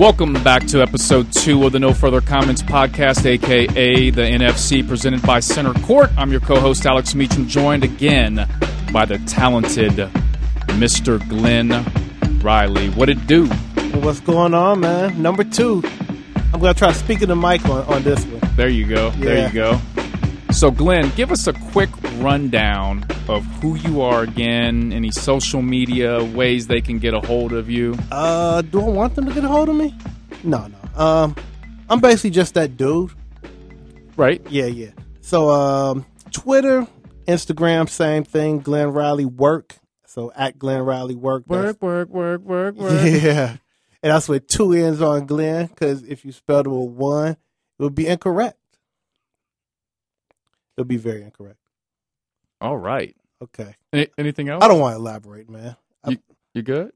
[0.00, 5.20] Welcome back to episode two of the No Further Comments podcast, aka the NFC, presented
[5.20, 6.08] by Center Court.
[6.16, 8.48] I'm your co-host Alex Meacham, joined again
[8.94, 9.92] by the talented
[10.78, 11.20] Mr.
[11.28, 11.84] Glenn
[12.40, 12.88] Riley.
[12.88, 13.46] What it do?
[13.76, 15.20] Well, what's going on, man?
[15.20, 15.82] Number two.
[16.54, 18.40] I'm gonna try speaking the mic on, on this one.
[18.56, 19.10] There you go.
[19.10, 19.78] There you go.
[20.50, 21.90] So, Glenn, give us a quick
[22.20, 27.52] rundown of who you are again, any social media ways they can get a hold
[27.52, 27.96] of you.
[28.10, 29.96] Uh, do I want them to get a hold of me?
[30.42, 31.00] No, no.
[31.02, 31.36] Um,
[31.88, 33.12] I'm basically just that dude.
[34.16, 34.44] Right?
[34.50, 34.90] Yeah, yeah.
[35.20, 36.86] So, um, Twitter,
[37.26, 38.58] Instagram, same thing.
[38.60, 39.76] Glenn Riley work.
[40.06, 41.44] So at Glenn Riley work.
[41.46, 42.92] Work, work, work, work, work.
[43.04, 43.56] Yeah,
[44.02, 45.66] and that's with two N's on Glenn.
[45.66, 48.58] Because if you spelled it with one, it would be incorrect.
[50.76, 51.58] It'll be very incorrect.
[52.60, 53.14] All right.
[53.42, 53.74] Okay.
[53.92, 54.62] Any, anything else?
[54.62, 55.76] I don't want to elaborate, man.
[56.04, 56.18] I,
[56.54, 56.92] You good?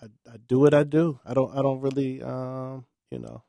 [0.00, 1.20] I, I do what I do.
[1.24, 1.56] I don't.
[1.56, 2.22] I don't really.
[2.22, 3.42] Um, you know,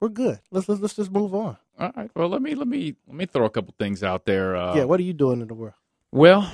[0.00, 0.40] we're good.
[0.50, 1.56] Let's let's let's just move on.
[1.78, 2.10] All right.
[2.14, 4.56] Well, let me let me let me throw a couple things out there.
[4.56, 4.84] Uh, yeah.
[4.84, 5.74] What are you doing in the world?
[6.10, 6.50] Well,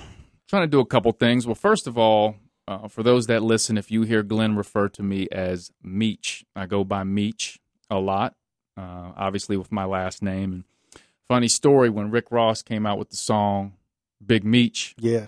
[0.48, 1.46] trying to do a couple things.
[1.46, 5.02] Well, first of all, uh, for those that listen, if you hear Glenn refer to
[5.02, 7.60] me as Meech, I go by Meech
[7.90, 8.34] a lot,
[8.76, 10.52] uh, obviously with my last name.
[10.52, 10.64] And
[11.28, 13.74] funny story when Rick Ross came out with the song
[14.24, 15.26] Big Meech, Yeah.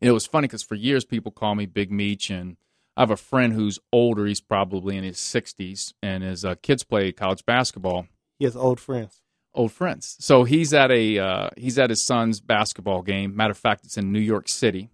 [0.00, 2.56] it was funny because for years people call me Big Meech, and
[2.96, 4.26] I have a friend who's older.
[4.26, 8.06] He's probably in his 60s, and his uh, kids play college basketball
[8.38, 9.20] He has old friends.
[9.54, 10.16] old friends.
[10.20, 13.36] So he's at a uh, he's at his son's basketball game.
[13.36, 14.90] Matter of fact, it's in New York City,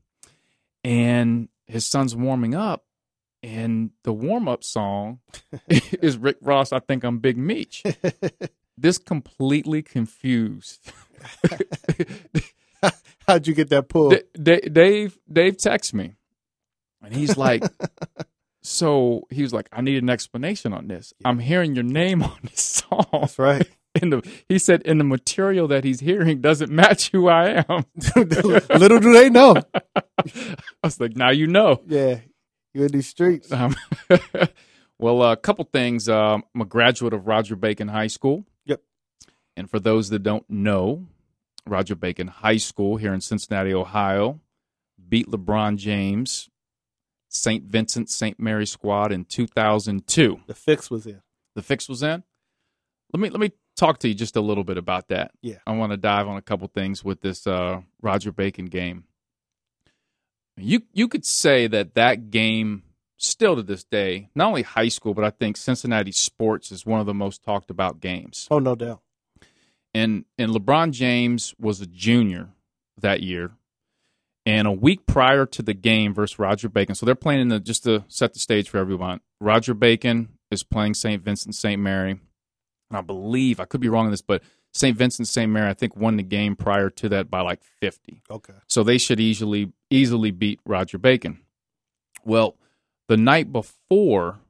[0.82, 2.84] and his son's warming up,
[3.42, 5.20] and the warm up song
[5.68, 6.72] is Rick Ross.
[6.72, 7.82] I think I'm Big Meech.
[8.76, 10.90] This completely confused.
[13.26, 14.10] How'd you get that pull?
[14.10, 16.14] D- D- Dave Dave texts me,
[17.02, 17.64] and he's like.
[18.62, 21.12] So he was like, "I need an explanation on this.
[21.24, 23.68] I'm hearing your name on this song." That's right.
[24.02, 27.84] in the he said in the material that he's hearing doesn't match who I am.
[28.16, 29.56] Little do they know.
[29.76, 31.80] I was like, now you know.
[31.86, 32.20] Yeah.
[32.72, 33.52] You in these streets.
[33.52, 33.76] Um,
[34.98, 36.08] well, a couple things.
[36.08, 38.44] Um, I'm a graduate of Roger Bacon High School.
[38.64, 38.80] Yep.
[39.56, 41.06] And for those that don't know,
[41.66, 44.40] Roger Bacon High School here in Cincinnati, Ohio,
[45.08, 46.48] beat LeBron James,
[47.28, 47.64] St.
[47.64, 48.38] Vincent St.
[48.38, 50.40] Mary squad in 2002.
[50.46, 51.22] The fix was in.
[51.54, 52.22] The fix was in.
[53.12, 55.32] Let me let me talk to you just a little bit about that.
[55.42, 55.58] Yeah.
[55.66, 59.04] I want to dive on a couple things with this uh, Roger Bacon game.
[60.56, 62.82] You you could say that that game
[63.16, 67.00] still to this day, not only high school, but I think Cincinnati sports is one
[67.00, 68.46] of the most talked about games.
[68.50, 69.00] Oh, no doubt.
[69.94, 72.48] And and LeBron James was a junior
[73.00, 73.52] that year.
[74.46, 77.60] And a week prior to the game versus Roger Bacon, so they're playing in the
[77.60, 79.20] just to set the stage for everyone.
[79.40, 81.22] Roger Bacon is playing St.
[81.22, 81.80] Vincent St.
[81.80, 82.10] Mary.
[82.90, 84.42] And I believe I could be wrong on this, but
[84.74, 84.96] St.
[84.96, 85.50] Vincent St.
[85.50, 88.22] Mary I think won the game prior to that by like 50.
[88.30, 88.52] Okay.
[88.68, 91.40] So they should easily easily beat Roger Bacon.
[92.24, 92.56] Well,
[93.08, 94.40] the night before,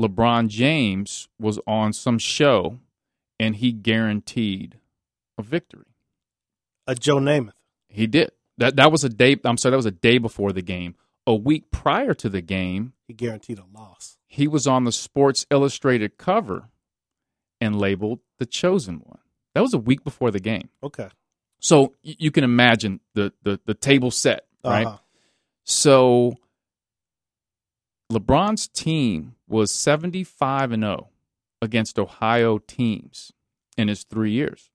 [0.00, 2.78] LeBron James was on some show
[3.40, 4.78] and he guaranteed
[5.38, 5.86] a victory.
[6.86, 7.52] A Joe Namath.
[7.88, 8.30] He did.
[8.58, 10.94] That that was a day I'm sorry, that was a day before the game.
[11.26, 14.18] A week prior to the game, He guaranteed a loss.
[14.26, 16.68] he was on the Sports Illustrated cover
[17.60, 19.20] and labeled the chosen one.
[19.54, 20.68] That was a week before the game.
[20.82, 21.08] Okay.
[21.60, 24.86] So you can imagine the the, the table set, right?
[24.86, 24.98] Uh-huh.
[25.64, 26.34] So
[28.12, 31.08] LeBron's team was 75 and 0
[31.64, 33.32] against Ohio teams
[33.76, 34.70] in his 3 years.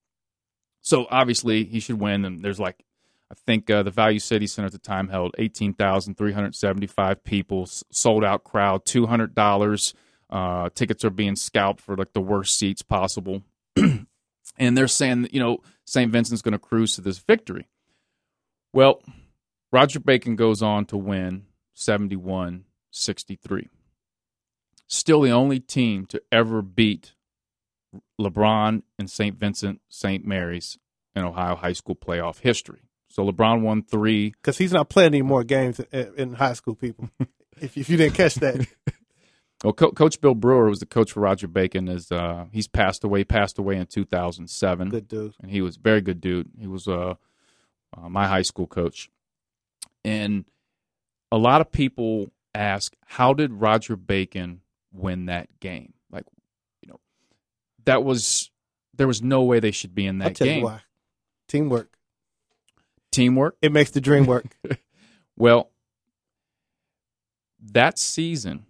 [0.81, 2.83] So obviously he should win and there's like
[3.31, 8.43] I think uh, the Value City Center at the time held 18,375 people, sold out
[8.43, 9.93] crowd, $200.
[10.31, 13.43] Uh, tickets are being scalped for like the worst seats possible.
[13.75, 16.11] and they're saying, you know, St.
[16.11, 17.67] Vincent's going to cruise to this victory.
[18.73, 19.01] Well,
[19.71, 23.67] Roger Bacon goes on to win 71 63.
[24.91, 27.13] Still the only team to ever beat
[28.19, 29.37] LeBron and St.
[29.37, 30.25] Vincent St.
[30.25, 30.77] Mary's
[31.15, 32.81] in Ohio high school playoff history.
[33.07, 34.31] So LeBron won three.
[34.31, 37.09] Because he's not playing any more games in, high school, people.
[37.61, 38.67] if, if you didn't catch that.
[39.61, 41.89] Well, Co- Coach Bill Brewer was the coach for Roger Bacon.
[41.89, 43.25] Is uh, he's passed away?
[43.25, 44.89] Passed away in 2007.
[44.89, 45.33] Good dude.
[45.41, 46.49] and he was a very good dude.
[46.57, 47.15] He was uh,
[47.93, 49.09] uh, my high school coach,
[50.05, 50.45] and
[51.29, 55.93] a lot of people ask, how did Roger Bacon win that game?
[56.11, 56.25] Like,
[56.81, 56.99] you know,
[57.85, 58.51] that was
[58.95, 60.59] there was no way they should be in I'll that tell game.
[60.59, 60.81] you why.
[61.47, 61.97] Teamwork.
[63.11, 63.57] Teamwork.
[63.61, 64.45] It makes the dream work.
[65.39, 65.71] Well,
[67.61, 68.65] that season,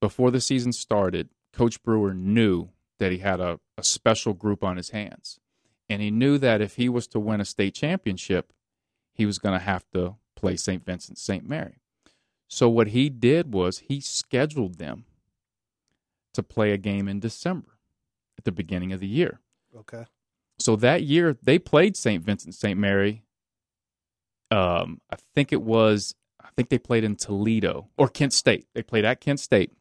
[0.00, 4.76] before the season started, Coach Brewer knew that he had a, a special group on
[4.76, 5.38] his hands.
[5.88, 8.52] And he knew that if he was to win a state championship,
[9.14, 10.84] he was going to have to play St.
[10.84, 11.48] Vincent St.
[11.48, 11.80] Mary.
[12.48, 15.04] So what he did was he scheduled them
[16.38, 17.78] to play a game in December
[18.38, 19.40] at the beginning of the year.
[19.76, 20.04] Okay.
[20.60, 22.22] So that year they played St.
[22.22, 22.78] Vincent St.
[22.78, 23.24] Mary.
[24.52, 28.68] Um, I think it was I think they played in Toledo or Kent State.
[28.72, 29.72] They played at Kent State.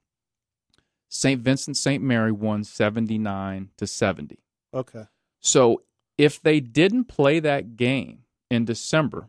[1.10, 1.40] St.
[1.40, 2.04] Vincent St.
[2.04, 4.40] Mary won 79 to 70.
[4.74, 5.06] Okay.
[5.40, 5.84] So
[6.18, 9.28] if they didn't play that game in December,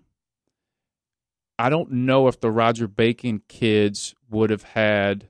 [1.59, 5.29] I don't know if the Roger Bacon kids would have had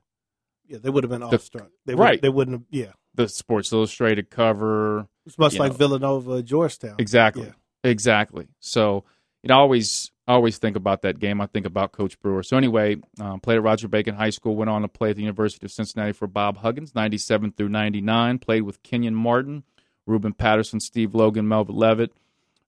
[0.69, 1.71] Yeah, they would have been The- awestruck.
[1.87, 2.13] They right.
[2.13, 2.65] Would, they wouldn't have.
[2.71, 2.93] Yeah.
[3.15, 5.09] the Sports Illustrated cover.
[5.27, 5.79] It's much like know.
[5.79, 6.97] Villanova, Georgetown.
[6.99, 7.45] Exactly.
[7.47, 7.53] Yeah.
[7.91, 8.49] Exactly.
[8.61, 9.05] So,
[9.43, 11.41] you know, I always I always think about that game.
[11.41, 12.43] I think about Coach Brewer.
[12.43, 14.57] So anyway, um, played at Roger Bacon High School.
[14.57, 17.71] Went on to play at the University of Cincinnati for Bob Huggins, ninety seven through
[17.71, 18.39] ninety nine.
[18.39, 19.65] Played with Kenyon Martin,
[20.07, 22.11] Ruben Patterson, Steve Logan, Melvin Levett.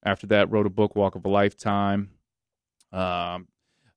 [0.03, 2.11] After that, wrote a book, Walk of a Lifetime.
[2.93, 3.49] Um,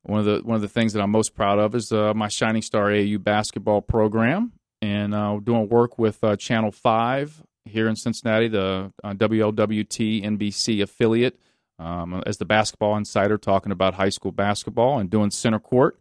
[0.04, 2.28] one of the one of the things that I'm most proud of is uh, my
[2.28, 4.52] Shining Star AAU basketball program,
[4.82, 10.82] and uh, doing work with uh, Channel Five here in Cincinnati, the uh, WLWT NBC
[10.82, 11.40] affiliate,
[11.80, 15.98] um, as the basketball insider, talking about high school basketball and doing center court,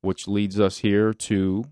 [0.00, 1.64] which leads us here to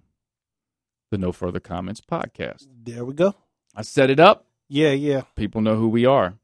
[1.12, 2.66] the No Further Comments podcast.
[2.82, 3.34] There we go.
[3.74, 4.46] I set it up.
[4.68, 6.34] Yeah, yeah, People know who we are,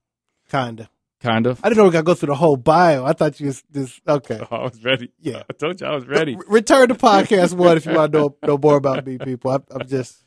[0.50, 0.90] kinda.
[1.20, 1.60] Kind of.
[1.62, 3.04] I didn't know we got to go through the whole bio.
[3.04, 4.00] I thought you was this.
[4.06, 4.40] Okay.
[4.50, 5.12] I was ready.
[5.20, 5.42] Yeah.
[5.50, 6.36] I told you I was ready.
[6.36, 9.50] Re- return to podcast one if you want to know, know more about me, people.
[9.50, 10.24] I, I'm just.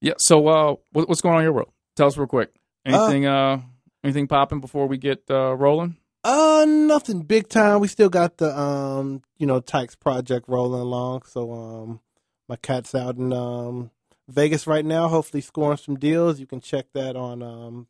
[0.00, 0.14] Yeah.
[0.18, 1.72] So, uh, what, what's going on in your world?
[1.96, 2.50] Tell us real quick.
[2.84, 3.62] Anything, uh,
[4.02, 5.96] anything popping before we get uh, rolling?
[6.22, 7.80] Uh, nothing big time.
[7.80, 11.22] We still got the um, you know, Tykes project rolling along.
[11.26, 12.00] So um,
[12.48, 13.90] my cat's out in um
[14.28, 15.08] Vegas right now.
[15.08, 16.40] Hopefully scoring some deals.
[16.40, 17.86] You can check that on um,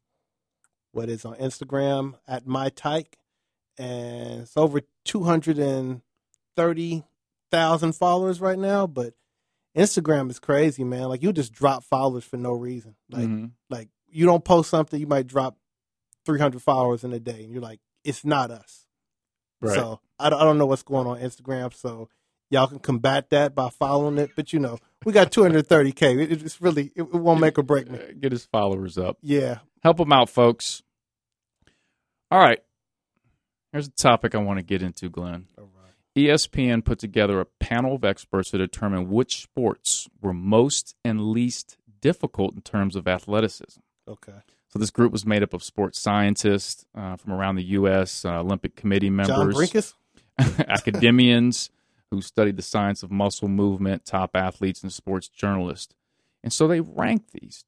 [0.95, 3.19] what is on Instagram at my Tyke,
[3.79, 6.01] and it's over two hundred and
[6.57, 7.05] thirty
[7.51, 8.87] thousand followers right now.
[8.87, 9.15] But
[9.77, 11.09] Instagram is crazy, man.
[11.09, 12.95] Like you just drop followers for no reason.
[13.11, 13.51] Like Mhm.
[13.71, 15.57] like you don't post something, you might drop
[16.25, 18.87] 300 followers in a day, and you're like, it's not us.
[19.61, 19.75] Right.
[19.75, 21.75] So I don't, I don't know what's going on Instagram.
[21.75, 22.09] So
[22.51, 24.31] y'all can combat that by following it.
[24.37, 26.31] But you know, we got 230k.
[26.45, 27.99] It's really it, it won't make or break me.
[27.99, 29.19] Uh, Get his followers up.
[29.21, 29.59] Yeah.
[29.85, 30.83] Help them out, folks.
[32.31, 32.61] All right.
[33.71, 35.47] Here's a topic I want to get into, Glenn.
[35.59, 35.93] All right.
[36.17, 41.77] ESPN put together a panel of experts to determine which sports were most and least
[42.01, 43.81] difficult in terms of athleticism.
[44.09, 44.33] Okay.
[44.69, 48.41] So this group was made up of sports scientists uh, from around the U.S., uh,
[48.41, 49.95] Olympic Committee members,
[50.39, 51.71] academians
[52.11, 55.95] who studied the science of muscle movement, top athletes, and sports journalists.
[56.43, 57.65] And so they ranked these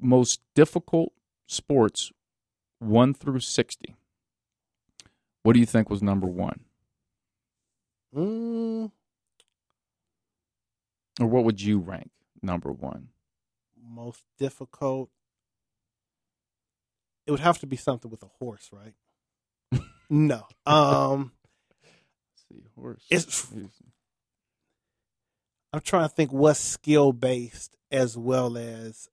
[0.00, 1.12] most difficult
[1.50, 2.12] sports
[2.78, 3.96] one through 60.
[5.42, 6.60] What do you think was number one?
[8.14, 8.90] Mm,
[11.20, 12.10] Or what would you rank
[12.42, 13.08] number one?
[13.82, 15.10] most difficult.
[17.26, 18.94] It would have to be something with a horse, right?
[20.10, 20.46] no.
[20.66, 21.32] Um,
[22.48, 23.04] see, horse.
[23.10, 23.52] It's-
[25.72, 29.08] I'm trying to think what's skill based as well as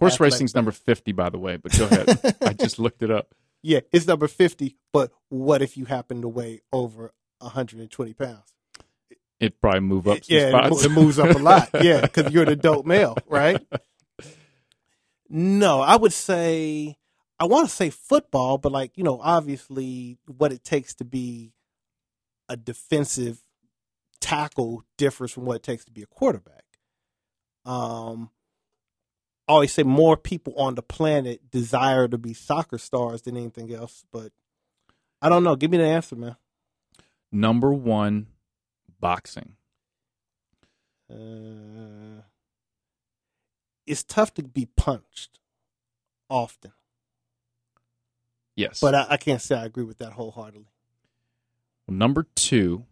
[0.00, 0.32] Horse athletic.
[0.32, 2.36] racing's number 50, by the way, but go ahead.
[2.42, 3.34] I just looked it up.
[3.62, 8.54] Yeah, it's number 50, but what if you happen to weigh over 120 pounds?
[9.38, 10.84] It'd probably move up yeah, it, spots.
[10.84, 11.68] it moves up a lot.
[11.82, 13.60] Yeah, because you're an adult male, right?
[15.28, 16.96] No, I would say,
[17.38, 21.52] I want to say football, but like, you know, obviously what it takes to be
[22.48, 23.42] a defensive
[24.20, 26.64] tackle differs from what it takes to be a quarterback.
[27.64, 28.30] Um,
[29.50, 34.04] always say more people on the planet desire to be soccer stars than anything else,
[34.12, 34.32] but
[35.22, 35.56] I don't know.
[35.56, 36.36] Give me the answer, man.
[37.32, 38.26] Number one,
[39.00, 39.56] boxing.
[41.10, 42.22] Uh,
[43.86, 45.40] it's tough to be punched
[46.28, 46.72] often,
[48.56, 48.80] Yes.
[48.80, 50.68] but I, I can't say I agree with that wholeheartedly.
[51.88, 52.84] Number two,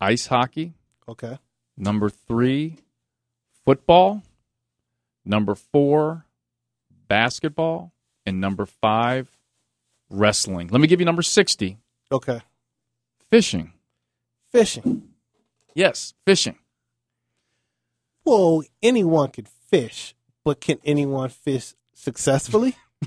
[0.00, 0.74] ice hockey.
[1.08, 1.38] Okay.
[1.78, 2.76] Number three,
[3.64, 4.22] football.
[5.26, 6.24] Number four,
[7.08, 7.92] basketball.
[8.24, 9.36] And number five,
[10.10, 10.68] wrestling.
[10.68, 11.78] Let me give you number 60
[12.10, 12.40] Okay.
[13.30, 13.72] fishing.
[14.50, 15.10] Fishing.
[15.74, 16.56] Yes, fishing.
[18.24, 20.14] Well, anyone can fish,
[20.44, 22.74] but can anyone fish successfully?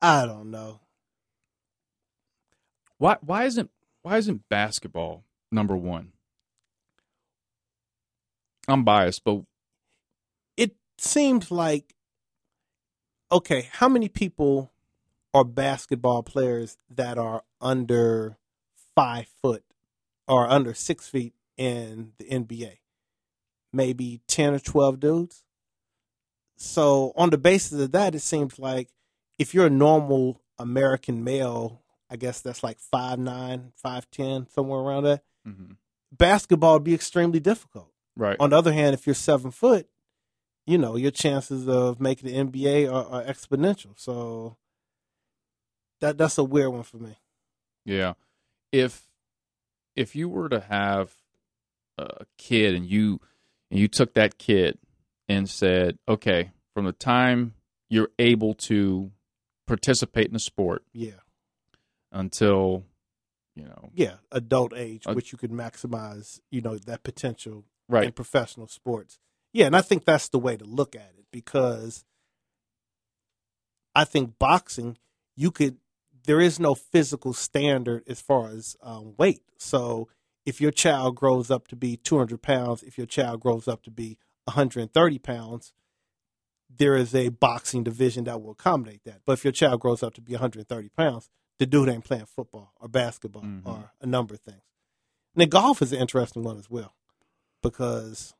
[0.00, 0.80] I don't know.
[2.96, 3.70] Why, why, isn't,
[4.02, 6.12] why isn't basketball number one?
[8.68, 9.42] I'm biased, but
[11.00, 11.94] seems like
[13.32, 14.72] okay, how many people
[15.32, 18.36] are basketball players that are under
[18.96, 19.62] five foot
[20.26, 22.78] or under six feet in the NBA?
[23.72, 25.44] Maybe ten or twelve dudes.
[26.56, 28.88] So on the basis of that, it seems like
[29.38, 34.80] if you're a normal American male, I guess that's like five nine, five ten, somewhere
[34.80, 35.22] around that.
[35.46, 35.76] Mhm.
[36.12, 37.92] Basketball would be extremely difficult.
[38.16, 38.36] right.
[38.40, 39.88] On the other hand, if you're seven foot,
[40.66, 43.92] you know your chances of making the NBA are, are exponential.
[43.96, 44.56] So
[46.00, 47.18] that that's a weird one for me.
[47.84, 48.14] Yeah.
[48.72, 49.08] If
[49.96, 51.12] if you were to have
[51.98, 53.20] a kid and you
[53.70, 54.78] and you took that kid
[55.28, 57.54] and said, "Okay, from the time
[57.88, 59.10] you're able to
[59.66, 61.20] participate in a sport Yeah,
[62.12, 62.84] until
[63.54, 68.04] you know, yeah, adult age, Uh, which you could maximize, you know, that potential right.
[68.04, 69.18] in professional sports.
[69.52, 72.04] Yeah, and I think that's the way to look at it because
[73.94, 74.96] I think boxing,
[75.36, 75.78] you could,
[76.24, 79.42] there is no physical standard as far as um, weight.
[79.58, 80.08] So
[80.46, 83.90] if your child grows up to be 200 pounds, if your child grows up to
[83.90, 85.72] be 130 pounds,
[86.74, 89.22] there is a boxing division that will accommodate that.
[89.26, 91.28] But if your child grows up to be 130 pounds,
[91.58, 93.66] the dude ain't playing football or basketball Mhm.
[93.66, 94.62] or a number of things.
[95.34, 96.94] And then golf is an interesting one as well
[97.62, 98.34] because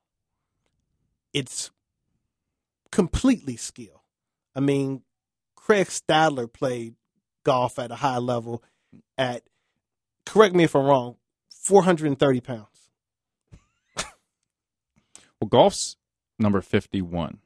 [1.33, 1.71] it's
[2.91, 4.03] completely skill.
[4.55, 5.03] I mean,
[5.57, 6.95] Craig Stadler played
[7.45, 8.63] golf at a high level
[9.17, 9.43] at,
[10.27, 11.17] correct me if I'm wrong,
[11.51, 12.67] 430 pounds.
[15.41, 15.97] Well, golf's
[16.39, 17.39] number 51.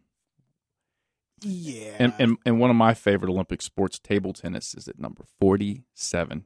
[1.43, 1.97] Yeah.
[1.99, 6.45] And, and and one of my favorite Olympic sports, table tennis, is at number 47.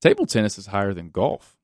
[0.00, 1.55] Table tennis is higher than golf.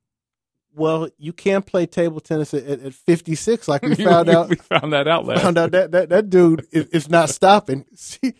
[0.74, 4.48] Well, you can play table tennis at, at, at 56, like we found out.
[4.48, 5.42] we found that out last.
[5.42, 7.84] found out that that, that dude is, is not stopping.
[7.94, 8.34] See,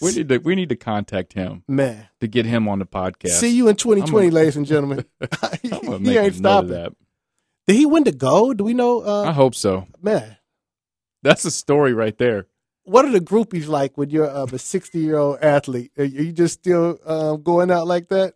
[0.00, 2.08] We need to we need to contact him man.
[2.20, 3.30] to get him on the podcast.
[3.30, 5.04] See you in 2020, I'm a- ladies and gentlemen.
[5.62, 6.70] He ain't a note of stopping.
[6.70, 6.92] that.
[7.66, 8.58] Did he win the gold?
[8.58, 9.00] Do we know?
[9.06, 9.86] Uh, I hope so.
[10.02, 10.36] man,
[11.22, 12.46] That's a story right there.
[12.82, 15.90] what are the groupies like when you're um, a 60 year old athlete?
[15.96, 18.34] Are you just still um, going out like that?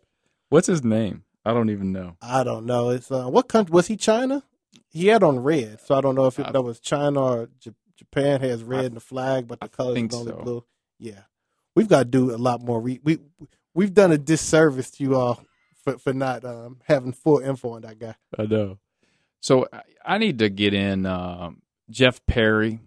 [0.49, 1.23] What's his name?
[1.45, 2.17] I don't even know.
[2.21, 2.89] I don't know.
[2.89, 3.95] It's uh, what country was he?
[3.97, 4.43] China?
[4.89, 7.49] He had on red, so I don't know if it, I- that was China or
[7.59, 10.37] J- Japan has red in the flag, but the I colors think is only so.
[10.41, 10.65] blue.
[10.99, 11.21] Yeah,
[11.75, 12.79] we've got to do a lot more.
[12.81, 13.19] Re- we
[13.73, 15.43] we've done a disservice to you all
[15.83, 18.15] for for not um, having full info on that guy.
[18.37, 18.79] I know.
[19.41, 22.79] So I- I need to get in um, Jeff Perry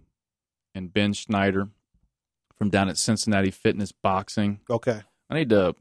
[0.74, 1.68] and Ben Schneider
[2.56, 4.60] from down at Cincinnati Fitness Boxing.
[4.68, 5.74] Okay, I need to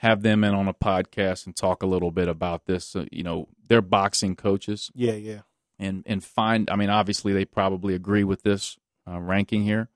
[0.00, 2.96] have them in on a podcast and talk a little bit about this.
[2.96, 5.40] Uh, you know, they're boxing coaches yeah, yeah,
[5.78, 6.70] and and find.
[6.70, 9.90] I mean, obviously they probably agree with this uh, ranking here,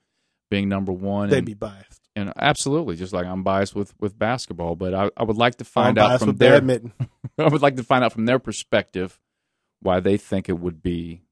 [0.50, 1.30] being number one.
[1.30, 2.02] they'd and, be biased.
[2.14, 5.64] and absolutely, just like I'm biased with with basketball, but I, I would like to
[5.64, 6.60] I'm find out from their.
[6.60, 6.92] badminton.
[7.38, 9.18] I would like to find out from their perspective
[9.80, 11.22] why they think it would be,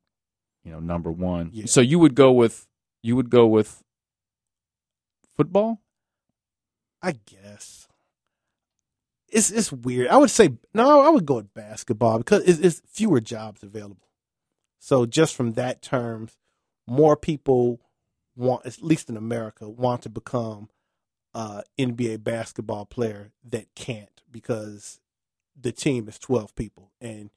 [0.64, 1.50] you know, number one.
[1.52, 1.66] Yeah.
[1.66, 2.66] So you would go with
[3.02, 3.84] you would go with
[5.36, 5.82] football.
[7.02, 7.81] I guess
[9.32, 10.08] it's it's weird.
[10.08, 11.00] I would say no.
[11.00, 14.08] I would go with basketball because it's, it's fewer jobs available.
[14.78, 16.36] So just from that terms,
[16.86, 17.80] more people
[18.36, 20.68] want, at least in America, want to become
[21.34, 25.00] uh, NBA basketball player that can't because
[25.60, 27.30] the team is twelve people, and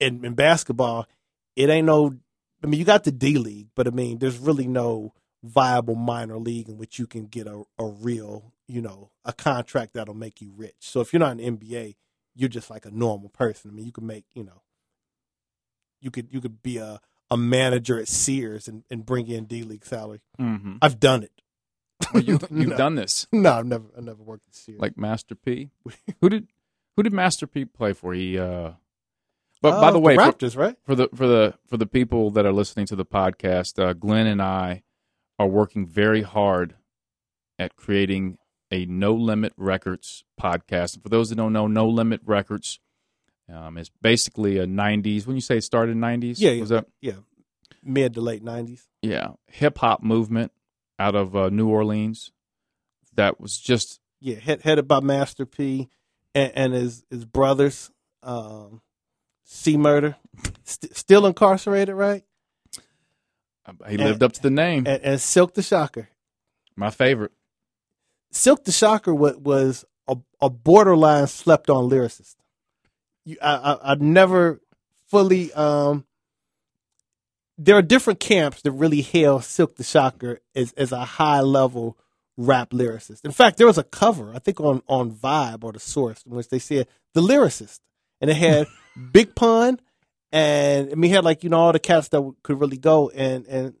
[0.00, 1.06] in, in basketball,
[1.54, 2.16] it ain't no.
[2.64, 5.12] I mean, you got the D League, but I mean, there's really no
[5.42, 9.92] viable minor league in which you can get a, a real, you know, a contract
[9.94, 10.74] that'll make you rich.
[10.80, 11.96] So if you're not an NBA,
[12.34, 13.70] you're just like a normal person.
[13.70, 14.62] I mean, you could make, you know,
[16.00, 19.62] you could you could be a, a manager at Sears and, and bring in D
[19.62, 20.20] League salary.
[20.38, 20.76] Mm-hmm.
[20.82, 21.32] I've done it.
[22.12, 24.80] Well, you, you've no, done this, No, I've never I never worked at Sears.
[24.80, 25.70] like Master P.
[26.20, 26.48] who did
[26.96, 28.12] who did Master P play for?
[28.14, 28.38] He.
[28.38, 28.72] uh
[29.62, 30.76] But by Uh, the way, for, Raptors, right?
[30.84, 34.26] for the for the for the people that are listening to the podcast, uh, Glenn
[34.26, 34.82] and I
[35.38, 36.76] are working very hard
[37.58, 38.36] at creating
[38.70, 40.94] a No Limit Records podcast.
[40.94, 42.80] And for those that don't know, No Limit Records
[43.52, 45.26] um, is basically a '90s.
[45.26, 46.60] When you say it started in '90s, Yeah, yeah.
[46.60, 47.12] was that Yeah,
[47.82, 48.86] mid to late nineties.
[49.02, 50.52] yeah hip hop movement
[50.98, 52.32] out of uh, New Orleans
[53.14, 55.88] that was just Yeah, head, headed by Master P
[56.34, 57.90] and, and his his brothers.
[58.22, 58.80] Um,
[59.44, 60.16] C Murder,
[60.64, 62.24] st- still incarcerated, right?
[63.88, 64.84] he lived up to the name.
[64.86, 66.08] And, and Silk the Shocker.
[66.76, 67.32] My favorite.
[68.30, 72.36] Silk the Shocker was, was a, a borderline slept on lyricist.
[73.24, 74.60] You, I, I, I never
[75.08, 75.52] fully.
[75.52, 76.04] Um,
[77.58, 81.96] there are different camps that really hail Silk the Shocker as as a high level
[82.36, 83.24] rap lyricist.
[83.24, 86.34] In fact, there was a cover I think on on Vibe or the Source in
[86.34, 87.80] which they said the lyricist,
[88.20, 88.66] and it had
[89.12, 89.80] Big Pun,
[90.32, 93.10] and I mean, he had like you know all the cats that could really go
[93.10, 93.74] and and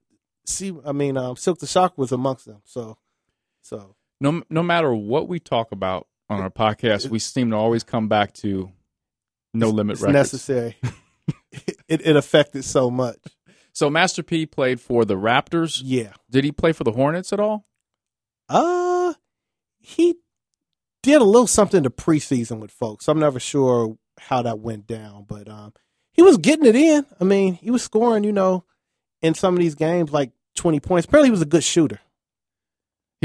[0.44, 0.74] see.
[0.84, 2.62] I mean, um, Silk the Shocker was amongst them.
[2.64, 2.98] So,
[3.62, 7.84] so no no matter what we talk about on our podcast, we seem to always
[7.84, 8.70] come back to
[9.54, 10.14] No Limit it's Records.
[10.14, 10.76] necessary.
[11.88, 13.18] it it affected so much.
[13.72, 15.80] So Master P played for the Raptors.
[15.84, 16.12] Yeah.
[16.30, 17.66] Did he play for the Hornets at all?
[18.48, 19.12] Uh,
[19.78, 20.16] he
[21.02, 23.06] did a little something to preseason with folks.
[23.06, 25.74] I'm never sure how that went down, but um,
[26.12, 27.04] he was getting it in.
[27.20, 28.64] I mean, he was scoring, you know,
[29.20, 31.06] in some of these games like 20 points.
[31.06, 32.00] Apparently, he was a good shooter.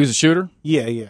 [0.01, 0.49] He was a shooter.
[0.63, 1.09] Yeah, yeah.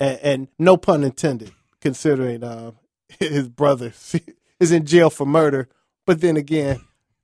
[0.00, 2.72] And, and no pun intended, considering uh,
[3.20, 3.92] his brother
[4.60, 5.68] is in jail for murder.
[6.06, 6.80] But then again,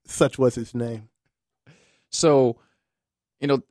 [0.07, 1.09] such was his name.
[2.11, 2.57] So,
[3.41, 3.63] you know,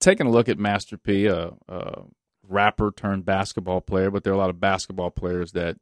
[0.00, 2.02] taking a look at Master P, a, a
[2.48, 5.76] rapper turned basketball player, but there are a lot of basketball players that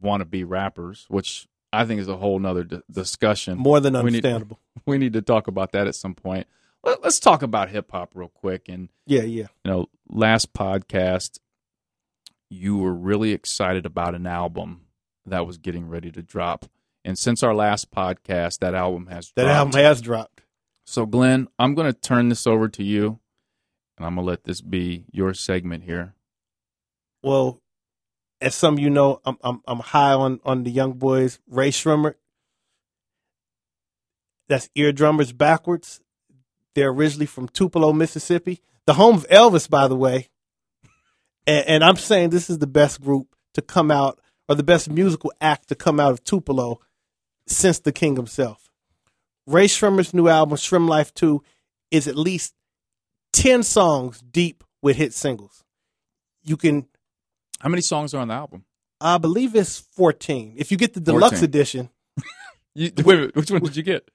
[0.00, 3.58] want to be rappers, which I think is a whole nother d- discussion.
[3.58, 4.60] More than We need- understandable.
[4.86, 6.46] We need to talk about that at some point.
[6.84, 8.68] Let, let's talk about hip hop real quick.
[8.68, 9.46] And Yeah, yeah.
[9.64, 11.38] you know, last podcast,
[12.50, 14.82] you were really excited about an album
[15.24, 16.66] that was getting ready to drop.
[17.04, 19.56] And since our last podcast, that album has That dropped.
[19.56, 20.42] album has dropped.
[20.84, 23.20] So, Glenn, I'm going to turn this over to you,
[23.96, 26.14] and I'm going to let this be your segment here.
[27.22, 27.60] Well,
[28.40, 31.38] as some of you know, I'm I'm I'm high on on the young boys.
[31.48, 32.14] Rae Sremmurd.
[34.48, 36.00] That's eardrummers backwards.
[36.74, 40.28] They're originally from Tupelo, Mississippi, the home of Elvis, by the way.
[41.46, 44.90] And, and I'm saying this is the best group to come out, or the best
[44.90, 46.80] musical act to come out of Tupelo
[47.46, 48.70] since the King himself.
[49.46, 51.42] Rae Sremmurd's new album, SremmLife 2,
[51.90, 52.54] is at least
[53.32, 55.64] 10 songs deep with hit singles.
[56.42, 56.86] You can
[57.60, 58.64] How many songs are on the album?
[59.00, 60.54] I believe it's 14.
[60.56, 61.44] If you get the deluxe 14.
[61.44, 61.90] edition,
[62.74, 64.08] You, wait, which one did you get?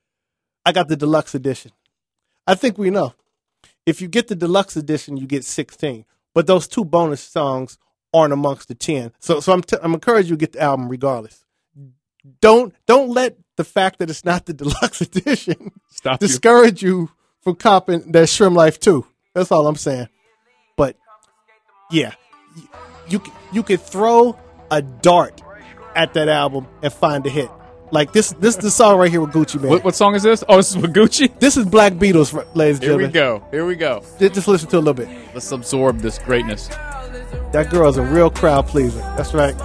[0.66, 1.72] I got the deluxe edition.
[2.48, 3.14] I think we know.
[3.86, 6.06] If you get the deluxe edition, you get 16.
[6.34, 7.78] But those two bonus songs
[8.14, 9.12] aren't amongst the 10.
[9.20, 11.46] So so I'm t- I'm encouraging you to get the album regardless.
[12.42, 17.10] Don't don't let the fact that it's not the deluxe edition Stop discourage you
[17.42, 19.06] from copping that SremmLife too.
[19.34, 20.10] That's all I'm saying.
[20.76, 20.96] But
[21.92, 22.14] yeah,
[22.56, 22.68] you
[23.10, 24.38] you, you could throw
[24.70, 25.42] a dart
[25.96, 27.50] at that album and find a hit.
[27.90, 29.70] Like this this is the song right here with Gucci Mane.
[29.70, 30.44] What, what song is this?
[30.50, 31.32] Oh, this is with Gucci?
[31.40, 33.12] This is Black Beatles, ladies and Here we gentlemen.
[33.12, 33.44] go.
[33.52, 34.04] Here we go.
[34.20, 35.08] Just, just listen to a little bit.
[35.34, 36.68] Let's absorb this greatness.
[37.54, 39.00] That girl's a real crowd pleaser.
[39.16, 39.56] That's right.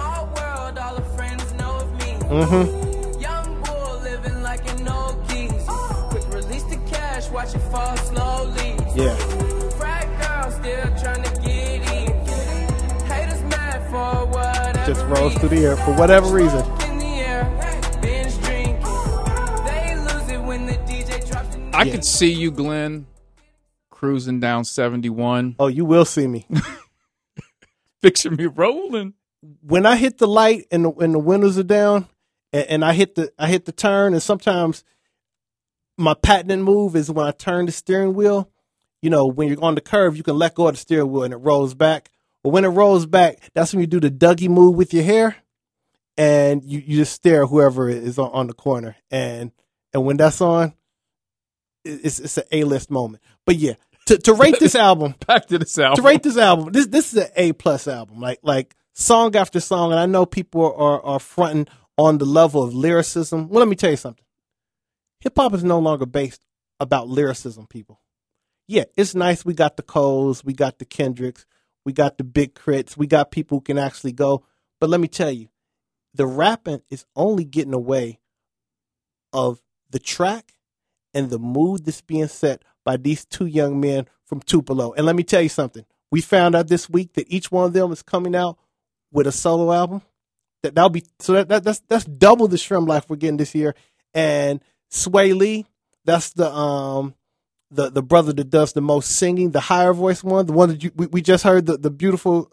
[2.31, 3.19] Mm-hmm.
[3.19, 5.51] Young bull living like an old geese.
[6.09, 8.75] Quick release the cash, watch it fall slowly.
[8.95, 9.15] Yeah.
[9.71, 12.07] Frat girl still trying to get in.
[13.05, 16.63] Haters mad for whatever Just rolls through the air for whatever reason.
[21.83, 21.91] I Yeah.
[21.95, 23.07] could see you, Glenn,
[23.89, 25.57] cruising down 71.
[25.59, 26.47] Oh, you will see me.
[28.01, 29.15] Picture me rolling.
[29.61, 32.07] when I hit the light and the, and the windows are down,
[32.53, 34.85] and, and I hit the I hit the turn, and sometimes
[35.97, 38.49] my patented move is when I turn the steering wheel.
[39.01, 41.23] You know, when you're on the curve, you can let go of the steering wheel
[41.23, 42.09] and it rolls back.
[42.43, 45.35] But when it rolls back, that's when you do the Dougie move with your hair,
[46.17, 48.95] and you, you just stare at whoever is on, on the corner.
[49.11, 49.51] And
[49.93, 50.73] and when that's on,
[51.83, 53.23] it's it's an A list moment.
[53.45, 53.73] But yeah,
[54.07, 55.95] to to rate this album, Back to this album.
[55.97, 58.19] to rate this album, this this is an A plus album.
[58.19, 61.67] Like like song after song, and I know people are are fronting
[61.97, 63.49] on the level of lyricism.
[63.49, 64.25] Well, let me tell you something.
[65.21, 66.45] Hip hop is no longer based
[66.79, 68.01] about lyricism, people.
[68.67, 69.45] Yeah, it's nice.
[69.45, 71.45] We got the Coles, we got the Kendricks,
[71.85, 74.45] we got the Big K.R.I.T.s, we got people who can actually go.
[74.79, 75.49] But let me tell you,
[76.13, 78.19] the rapping is only getting away
[79.31, 80.53] of the track
[81.13, 84.93] and the mood that's being set by these two young men from Tupelo.
[84.93, 85.85] And let me tell you something.
[86.11, 88.57] We found out this week that each one of them is coming out
[89.11, 90.01] with a solo album.
[90.61, 93.75] That that'll be so that, that that's that's double the SremmLife we're getting this year.
[94.13, 95.65] And Swae Lee,
[96.05, 97.15] that's the um
[97.71, 100.83] the the brother that does the most singing, the higher voice one, the one that
[100.83, 102.51] you, we, we just heard the, the beautiful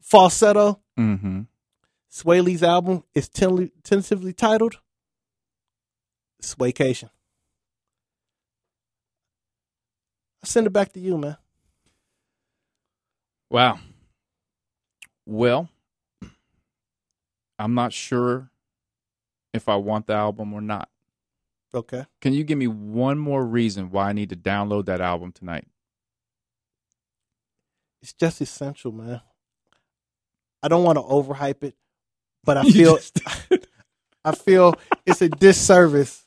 [0.00, 0.80] falsetto.
[0.98, 1.42] Mm-hmm.
[2.12, 4.78] Swae Lee's album is tentatively titled
[6.42, 7.10] Swaycation.
[10.46, 11.36] I send it back to you, man.
[13.50, 13.80] Wow.
[15.26, 15.68] Well,
[17.58, 18.48] I'm not sure
[19.52, 20.88] if I want the album or not.
[21.74, 22.06] Okay.
[22.20, 25.66] Can you give me one more reason why I need to download that album tonight?
[28.00, 29.22] It's just essential, man.
[30.62, 31.74] I don't want to overhype it,
[32.44, 33.00] but I feel
[34.24, 36.24] I feel it's a disservice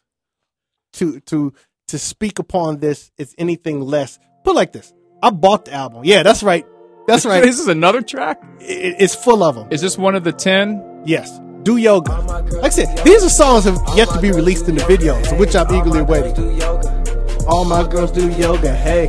[0.94, 1.54] to to
[1.90, 4.18] to speak upon this as anything less.
[4.44, 6.02] Put it like this: I bought the album.
[6.04, 6.66] Yeah, that's right.
[7.08, 7.42] That's right.
[7.44, 8.42] This is another track.
[8.60, 9.68] It- it's full of them.
[9.72, 10.84] Is this one of the ten?
[11.06, 11.40] Yes.
[11.64, 12.12] Do yoga.
[12.62, 15.38] Like I said, these are songs that have yet to be released in the videos,
[15.38, 16.62] which I'm eagerly waiting.
[17.48, 18.74] All my girls do yoga.
[18.74, 19.08] Hey,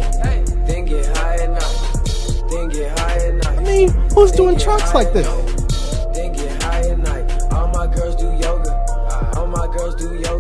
[0.67, 2.51] Then get high at night.
[2.51, 3.59] Then get high at night.
[3.59, 5.27] I mean, who's doing tracks like this?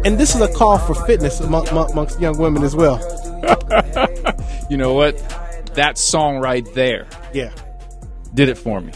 [0.04, 2.98] And this is a call for fitness among, among- amongst young women as well.
[4.70, 5.18] You know what?
[5.74, 7.52] That song right there Yeah.
[8.34, 8.92] did it for me.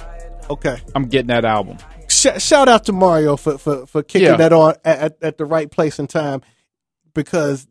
[0.48, 0.76] Okay.
[0.94, 1.78] I'm getting that album.
[2.08, 4.36] Sh- shout out to Mario for for, for kicking Yeah.
[4.36, 6.42] that on at, at, at the right place and time
[7.12, 7.66] because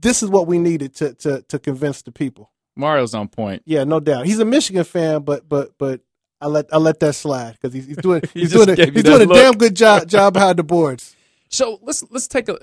[0.00, 2.50] this is what we needed to to to convince the people.
[2.74, 3.62] Mario's on point.
[3.66, 4.26] Yeah, no doubt.
[4.26, 6.00] He's a Michigan fan, but but but
[6.40, 9.22] I let I let that slide because he's, he's doing he's doing a, he's doing
[9.22, 9.36] a look.
[9.36, 11.14] damn good job job behind the boards.
[11.54, 12.58] So let's let's take a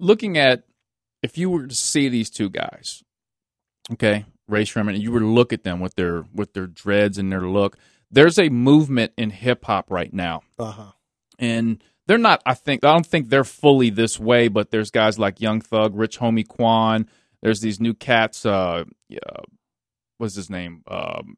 [0.00, 0.64] looking at
[1.22, 3.02] if you were to see these two guys,
[3.92, 7.16] okay, Rae Sremmurd, and you were to look at them with their with their dreads
[7.18, 7.76] and their look.
[8.10, 10.92] There's a movement in hip hop right now, Uh huh.
[11.38, 12.42] and they're not.
[12.44, 15.94] I think I don't think they're fully this way, but there's guys like Young Thug,
[15.94, 17.06] Rich Homie Quan.
[17.40, 18.44] There's these new cats.
[18.44, 19.18] Uh, yeah,
[20.16, 20.82] what's his name?
[20.88, 21.36] Um,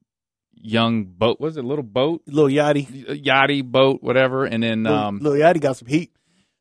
[0.54, 1.40] Young Boat.
[1.40, 2.22] Was it Little Boat?
[2.26, 4.46] little Yachty, Yachty Boat, whatever.
[4.46, 6.12] And then um, Lil Yachty got some heat.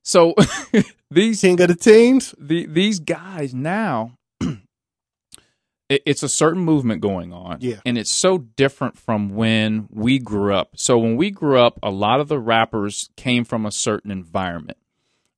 [0.04, 0.34] So
[1.12, 2.34] these King of the teens.
[2.40, 7.80] the these guys now it, it's a certain movement going on Yeah.
[7.86, 11.90] and it's so different from when we grew up so when we grew up a
[11.92, 14.78] lot of the rappers came from a certain environment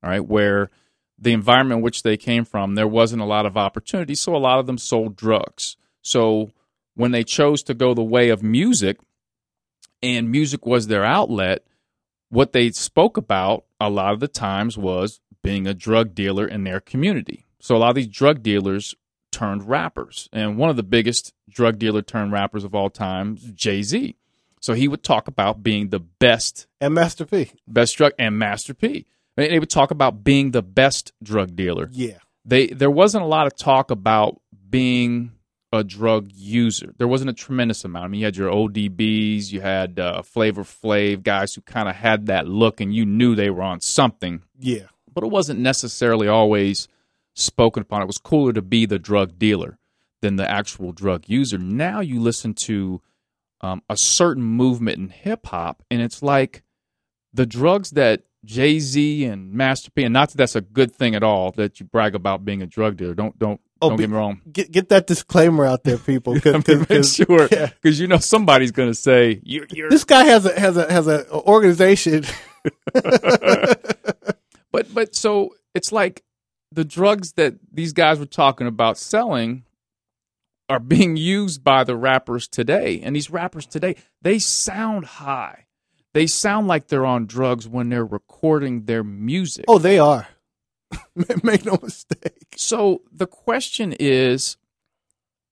[0.02, 0.70] all right where
[1.18, 4.38] the environment in which they came from there wasn't a lot of opportunity so a
[4.38, 6.50] lot of them sold drugs so
[6.94, 8.98] when they chose to go the way of music
[10.02, 11.64] and music was their outlet
[12.32, 16.64] what they spoke about a lot of the times was being a drug dealer in
[16.64, 17.44] their community.
[17.60, 18.94] So a lot of these drug dealers
[19.30, 20.30] turned rappers.
[20.32, 24.16] And one of the biggest drug dealer turned rappers of all time, Jay Z.
[24.60, 27.50] So he would talk about being the best, And Master P.
[27.68, 29.04] best drug, and Master P.
[29.36, 31.90] And They would talk about being the best drug dealer.
[31.92, 32.18] Yeah.
[32.46, 34.40] They there wasn't a lot of talk about
[34.70, 35.32] being
[35.72, 36.92] a drug user.
[36.98, 38.04] There wasn't a tremendous amount.
[38.04, 41.94] I mean, you had your ODBs, you had uh, Flavor Flav guys who kind of
[41.96, 44.86] had that look, and you knew they were on something Yeah.
[45.12, 46.88] but it wasn't necessarily always
[47.34, 48.02] spoken upon.
[48.02, 49.78] It was cooler to be the drug dealer
[50.20, 51.56] than the actual drug user.
[51.58, 53.00] Now you listen to
[53.62, 56.62] um, a certain movement in hip hop, and it's like
[57.32, 61.14] the drugs that Jay Z and Master P, and not that that's a good thing
[61.14, 63.14] at all that you brag about being a drug dealer.
[63.14, 64.40] Don't don't Oh, don't be- get me wrong.
[64.52, 66.34] Get get that disclaimer out there, people.
[66.40, 67.66] 'cause- 'cause- make sure yeah.
[67.82, 70.90] because you know somebody's going to say you're, you're This guy has a has a
[70.90, 72.24] has a organization.
[74.72, 76.22] But but so it's like
[76.70, 79.64] the drugs that these guys were talking about selling
[80.70, 83.00] are being used by the rappers today.
[83.04, 85.66] And these rappers today, they sound high.
[86.14, 89.66] They sound like they're on drugs when they're recording their music.
[89.68, 90.26] Oh, they are.
[91.42, 92.54] Make no mistake.
[92.56, 94.56] So the question is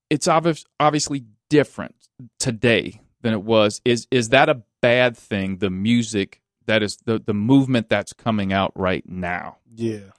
[0.09, 1.95] it's obvious, obviously different
[2.39, 3.81] today than it was.
[3.85, 8.53] Is is that a bad thing, the music that is the, the movement that's coming
[8.53, 9.59] out right now?
[9.75, 10.11] Yeah.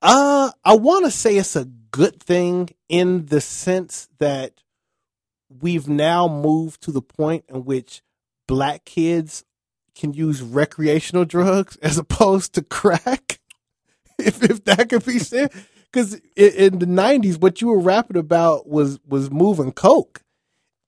[0.00, 4.62] Uh, I want to say it's a good thing in the sense that
[5.60, 8.02] we've now moved to the point in which
[8.48, 9.44] black kids
[9.94, 13.38] can use recreational drugs as opposed to crack.
[14.26, 15.52] If if that could be said,
[15.90, 20.22] because in, in the '90s, what you were rapping about was was moving coke,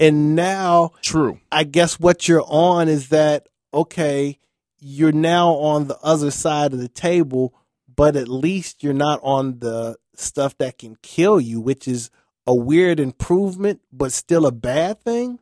[0.00, 1.40] and now True.
[1.52, 4.38] I guess what you're on is that okay,
[4.78, 7.54] you're now on the other side of the table,
[7.94, 12.10] but at least you're not on the stuff that can kill you, which is
[12.46, 15.40] a weird improvement, but still a bad thing.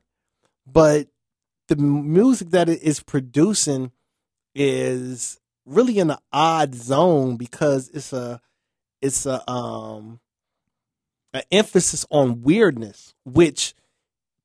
[0.66, 1.08] But
[1.68, 3.92] the music that it is producing
[4.54, 8.40] is really in an odd zone because it's a
[9.00, 10.20] it's a um
[11.32, 13.74] an emphasis on weirdness, which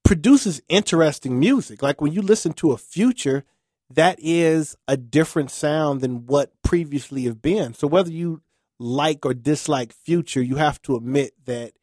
[0.04, 1.82] produces interesting music.
[1.82, 3.44] Like when you listen to a future,
[3.90, 7.74] that is a different sound than what previously have been.
[7.74, 8.42] So whether you
[8.80, 11.74] like or dislike Future, you have to admit that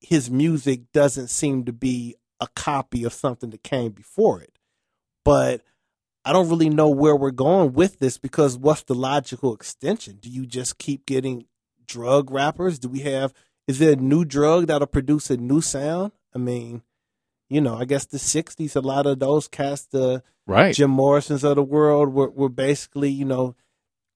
[0.00, 4.58] his music doesn't seem to be a copy of something that came before it.
[5.24, 5.62] But
[6.24, 10.18] I don't really know where we're going with this because what's the logical extension?
[10.20, 11.46] Do you just keep getting
[11.84, 12.78] drug rappers?
[12.78, 13.32] Do we have
[13.66, 16.12] is there a new drug that'll produce a new sound?
[16.34, 16.82] I mean,
[17.48, 20.74] you know, I guess the '60s, a lot of those cast the Right.
[20.74, 23.54] Jim Morrison's of the world were, were basically, you know,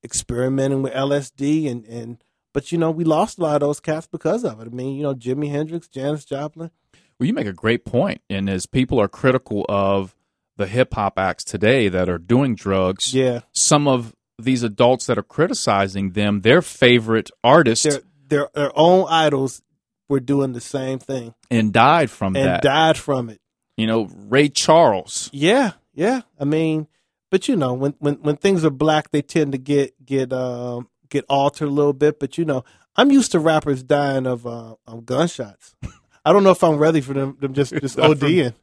[0.04, 4.08] experimenting with LSD and, and but you know, we lost a lot of those cats
[4.10, 4.66] because of it.
[4.66, 6.70] I mean, you know, Jimi Hendrix, Janis Joplin.
[7.18, 10.14] Well, you make a great point, and as people are critical of
[10.56, 13.40] the hip hop acts today that are doing drugs, Yeah.
[13.52, 19.06] some of these adults that are criticizing them, their favorite artists, Their their their own
[19.08, 19.62] idols
[20.08, 22.62] were doing the same thing and died from and that.
[22.62, 23.40] died from it.
[23.76, 25.28] You know, Ray Charles.
[25.32, 26.22] Yeah, yeah.
[26.40, 26.86] I mean,
[27.30, 30.88] but you know, when when when things are black, they tend to get get um
[31.08, 32.18] get altered a little bit.
[32.18, 32.64] But you know,
[32.96, 35.74] I'm used to rappers dying of uh, of gunshots.
[36.24, 38.54] I don't know if I'm ready for them them just just Not from- ODing.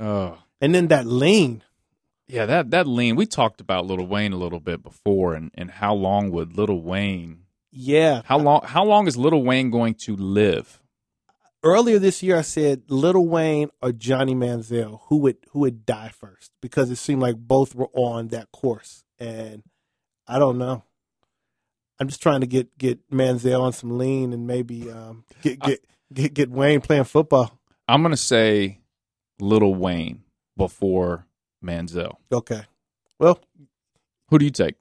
[0.00, 1.62] Oh, And then that lean.
[2.26, 3.16] yeah, that that lean.
[3.16, 6.82] We talked about Little Wayne a little bit before, and and how long would Little
[6.82, 7.44] Wayne?
[7.70, 8.22] Yeah.
[8.24, 8.62] How long?
[8.64, 10.80] How long is Little Wayne going to live?
[11.62, 16.10] Earlier this year, I said Little Wayne or Johnny Manziel, who would who would die
[16.10, 19.62] first, because it seemed like both were on that course, and
[20.26, 20.84] I don't know.
[22.00, 25.84] I'm just trying to get get Manziel on some lean and maybe um, get get
[26.12, 27.58] get get Wayne playing football.
[27.88, 28.80] I'm going to say
[29.40, 30.22] Little Wayne
[30.58, 31.26] before
[31.64, 32.16] Manziel.
[32.30, 32.62] Okay.
[33.18, 33.40] Well,
[34.28, 34.74] Who do you take?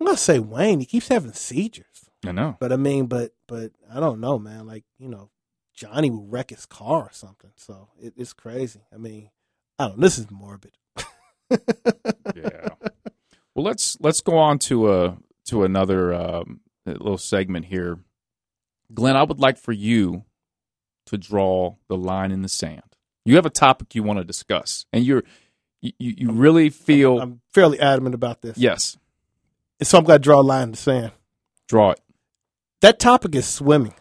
[0.00, 0.80] I'm gonna say Wayne.
[0.80, 2.56] He keeps having seizures, I know.
[2.60, 4.66] but I mean, but but I don't know, man.
[4.66, 5.30] Like you know,
[5.74, 7.50] Johnny will wreck his car or something.
[7.56, 8.80] So it, it's crazy.
[8.92, 9.30] I mean,
[9.78, 10.00] I don't.
[10.00, 10.76] This is morbid.
[11.50, 12.68] yeah.
[13.54, 17.98] Well, let's let's go on to a to another um, little segment here.
[18.92, 20.24] Glenn, I would like for you
[21.06, 22.93] to draw the line in the sand.
[23.24, 25.22] You have a topic you want to discuss, and you're
[25.80, 28.56] you, you really feel I'm fairly adamant about this.
[28.58, 28.96] yes.
[29.80, 31.12] And so I'm gonna draw a line in the sand.
[31.68, 32.00] Draw it.
[32.80, 33.94] that topic is swimming.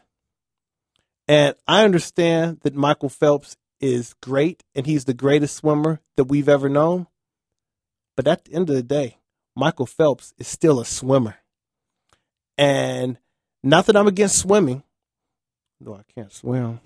[1.27, 6.49] And I understand that Michael Phelps is great and he's the greatest swimmer that we've
[6.49, 7.07] ever known.
[8.15, 9.17] But at the end of the day,
[9.55, 11.35] Michael Phelps is still a swimmer.
[12.57, 13.17] And
[13.63, 14.83] not that I'm against swimming,
[15.79, 16.81] though I can't swim,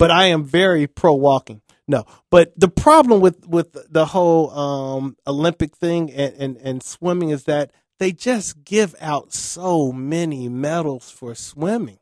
[0.00, 1.60] but I am very pro walking.
[1.86, 7.28] No, but the problem with, with the whole um, Olympic thing and, and, and swimming
[7.28, 11.98] is that they just give out so many medals for swimming.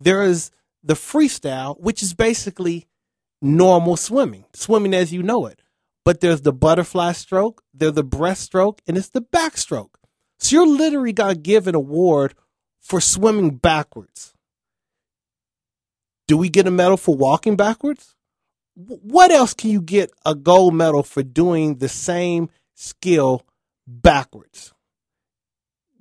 [0.00, 0.50] There is
[0.82, 2.86] the freestyle, which is basically
[3.42, 5.60] normal swimming, swimming as you know it.
[6.06, 9.96] But there's the butterfly stroke, there's the breaststroke, and it's the backstroke.
[10.38, 12.34] So you're literally going to give an award
[12.80, 14.32] for swimming backwards.
[16.26, 18.14] Do we get a medal for walking backwards?
[18.74, 23.46] What else can you get a gold medal for doing the same skill
[23.86, 24.72] backwards?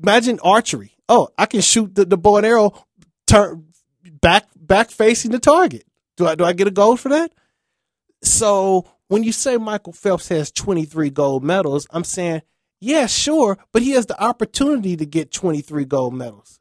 [0.02, 0.96] Imagine archery.
[1.10, 2.86] Oh, I can shoot the, the bow and arrow
[3.28, 3.66] turn
[4.22, 5.84] back back facing the target.
[6.18, 7.34] Do I do I get a gold for that?
[8.24, 12.44] So when you say Michael Phelps has 23 gold medals, I'm saying,
[12.80, 16.61] yeah, sure, but he has the opportunity to get 23 gold medals.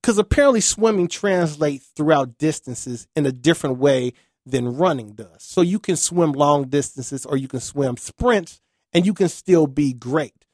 [0.00, 4.12] Because apparently swimming translates throughout distances in a different way
[4.46, 5.42] than running does.
[5.42, 8.60] So you can swim long distances or you can swim sprints
[8.92, 10.44] and you can still be great.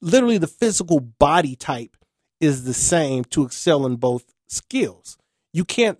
[0.00, 1.96] Literally, the physical body type
[2.40, 5.18] is the same to excel in both skills.
[5.52, 5.98] You can't,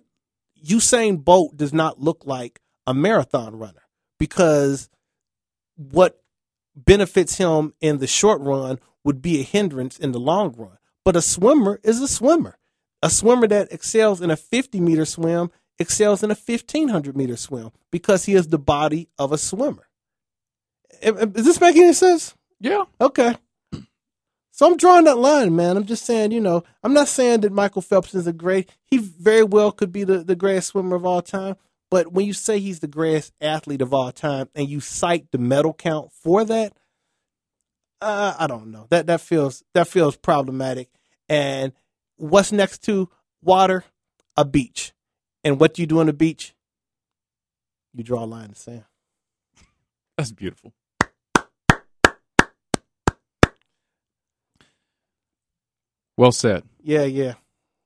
[0.63, 3.83] Usain Bolt does not look like a marathon runner
[4.19, 4.89] because
[5.75, 6.21] what
[6.75, 10.77] benefits him in the short run would be a hindrance in the long run.
[11.03, 12.57] But a swimmer is a swimmer.
[13.01, 17.71] A swimmer that excels in a 50 meter swim excels in a 1500 meter swim
[17.91, 19.87] because he is the body of a swimmer.
[21.01, 22.35] Is this making any sense?
[22.59, 22.83] Yeah.
[22.99, 23.35] Okay.
[24.51, 25.75] So I'm drawing that line, man.
[25.75, 28.69] I'm just saying, you know, I'm not saying that Michael Phelps is a great.
[28.85, 31.55] He very well could be the, the greatest swimmer of all time.
[31.89, 35.39] But when you say he's the greatest athlete of all time and you cite the
[35.39, 36.73] medal count for that,
[38.01, 38.87] uh, I don't know.
[38.91, 40.89] That that feels that feels problematic.
[41.27, 41.73] And
[42.21, 43.09] what's next to
[43.41, 43.83] water?
[44.37, 44.93] A beach.
[45.43, 46.53] And what do you do on the beach?
[47.93, 48.83] You draw a line in the sand.
[50.17, 50.71] That's beautiful.
[56.15, 56.63] Well said.
[56.83, 57.33] Yeah, yeah.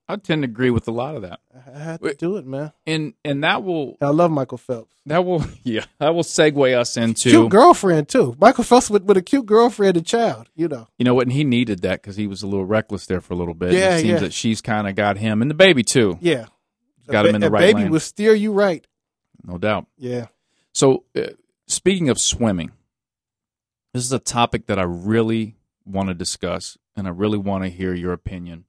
[0.07, 1.39] I tend to agree with a lot of that,
[1.75, 2.71] I had to do it, man.
[2.85, 4.95] and and that will I love Michael Phelps.
[5.07, 8.35] that will yeah that will segue us into cute girlfriend too.
[8.39, 10.49] Michael Phelps with, with a cute girlfriend and child.
[10.55, 10.87] You know.
[10.99, 13.33] you know what, and he needed that because he was a little reckless there for
[13.33, 13.69] a little bit.
[13.69, 14.19] and Yeah, it seems yeah.
[14.19, 16.45] that she's kind of got him and the baby too, Yeah.
[17.07, 18.85] got A him in the right baby lane, will steer you right.
[19.43, 19.87] no doubt.
[19.97, 20.27] Yeah.
[20.73, 21.29] So, uh,
[21.67, 22.71] speaking of swimming,
[23.93, 27.69] This is a topic that I really want to discuss, and I really want to
[27.69, 28.65] hear your opinion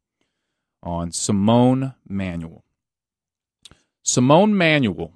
[0.87, 2.64] on Simone Manuel.
[4.03, 5.12] Simone Manuel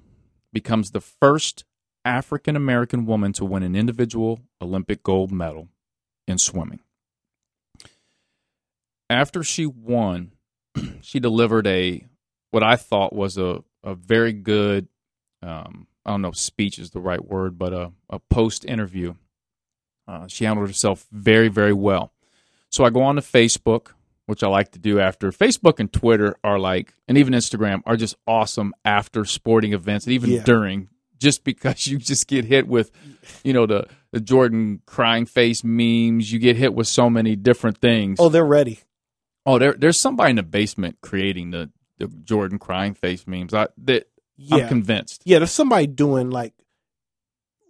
[0.51, 1.63] becomes the first
[2.03, 5.69] African American woman to win an individual Olympic gold medal
[6.27, 6.81] in swimming.
[9.09, 10.33] After she won,
[11.01, 12.05] she delivered a
[12.49, 14.87] what I thought was a, a very good
[15.41, 19.15] um, I don't know if speech is the right word, but a, a post interview.
[20.07, 22.11] Uh, she handled herself very, very well.
[22.69, 23.93] So I go on to Facebook,
[24.31, 27.97] which I like to do after Facebook and Twitter are like, and even Instagram are
[27.97, 30.43] just awesome after sporting events and even Yeah.
[30.43, 30.87] during,
[31.19, 32.91] just because you just get hit with,
[33.43, 36.31] you know, the, the Jordan crying face memes.
[36.31, 38.17] You get hit with so many different things.
[38.19, 38.79] Oh, they're ready.
[39.45, 43.53] Oh, there, there's somebody in the basement creating the, the Jordan crying face memes.
[43.53, 44.55] I, that, Yeah.
[44.63, 45.23] I'm convinced.
[45.25, 46.53] yeah, there's somebody doing like,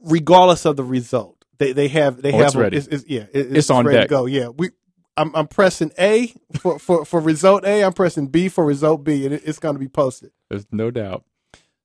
[0.04, 2.78] regardless of the result, they they have they Oh, have it's ready.
[2.78, 4.08] It's, it's- yeah, it- It's on ready deck.
[4.08, 4.26] To go.
[4.26, 4.70] Yeah, we.
[5.18, 7.84] I'm I'm pressing A for, for for result A.
[7.84, 10.32] I'm pressing B for result B, and it, it's going to be posted.
[10.50, 11.26] There's no doubt.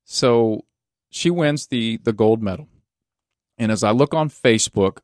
[0.04, 0.64] So
[1.10, 2.68] she wins the the gold medal.
[3.58, 4.98] And as I look on Facebook,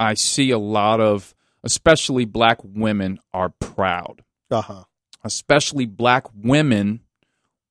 [0.00, 4.22] I see a lot of especially black women are proud.
[4.50, 4.84] Uh huh.
[5.24, 7.00] Especially black women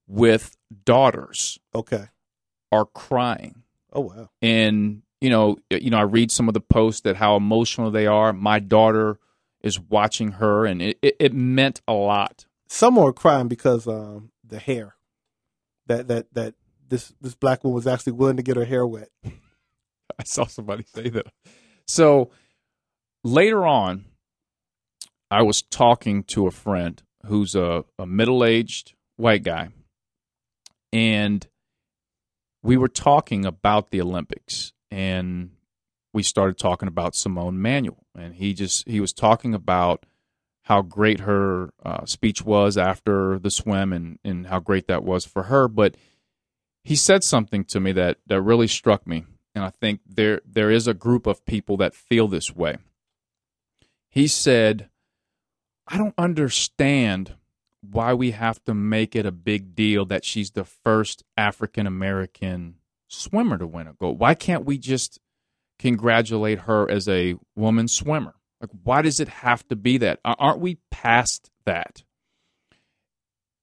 [0.08, 2.06] with daughters Okay.
[2.72, 3.64] are crying.
[3.94, 4.30] Oh wow.
[4.42, 8.08] And you know, you know, I read some of the posts that how emotional they
[8.08, 8.34] are.
[8.34, 9.20] My daughter
[9.64, 12.46] is watching her and it, it, it meant a lot.
[12.68, 14.96] Some were crying because um the hair,
[15.88, 16.56] that that that
[16.88, 19.10] this this black woman was actually willing to get her hair wet.
[19.26, 21.28] I saw somebody say that.
[21.88, 22.32] So
[23.24, 24.06] later on,
[25.30, 29.70] I was talking to a friend who's a, a middle aged white guy,
[30.92, 31.48] and
[32.62, 35.52] we were talking about the Olympics, and
[36.14, 40.06] we started talking about Simone Manuel, and he just he was talking about
[40.64, 45.26] how great her uh, speech was after the swim, and and how great that was
[45.26, 45.96] for her, but
[46.84, 50.72] he said something to me that that really struck me and I think there there
[50.72, 52.78] is a group of people that feel this way.
[54.10, 54.90] He said,
[55.88, 57.36] "I don't understand
[57.82, 62.76] why we have to make it a big deal that she's the first African American
[63.08, 64.20] swimmer to win a gold.
[64.20, 65.20] Why can't we just
[65.82, 68.36] congratulate her as a woman swimmer?
[68.62, 70.20] Like why does it have to be that?
[70.24, 72.04] Aren't we past that?"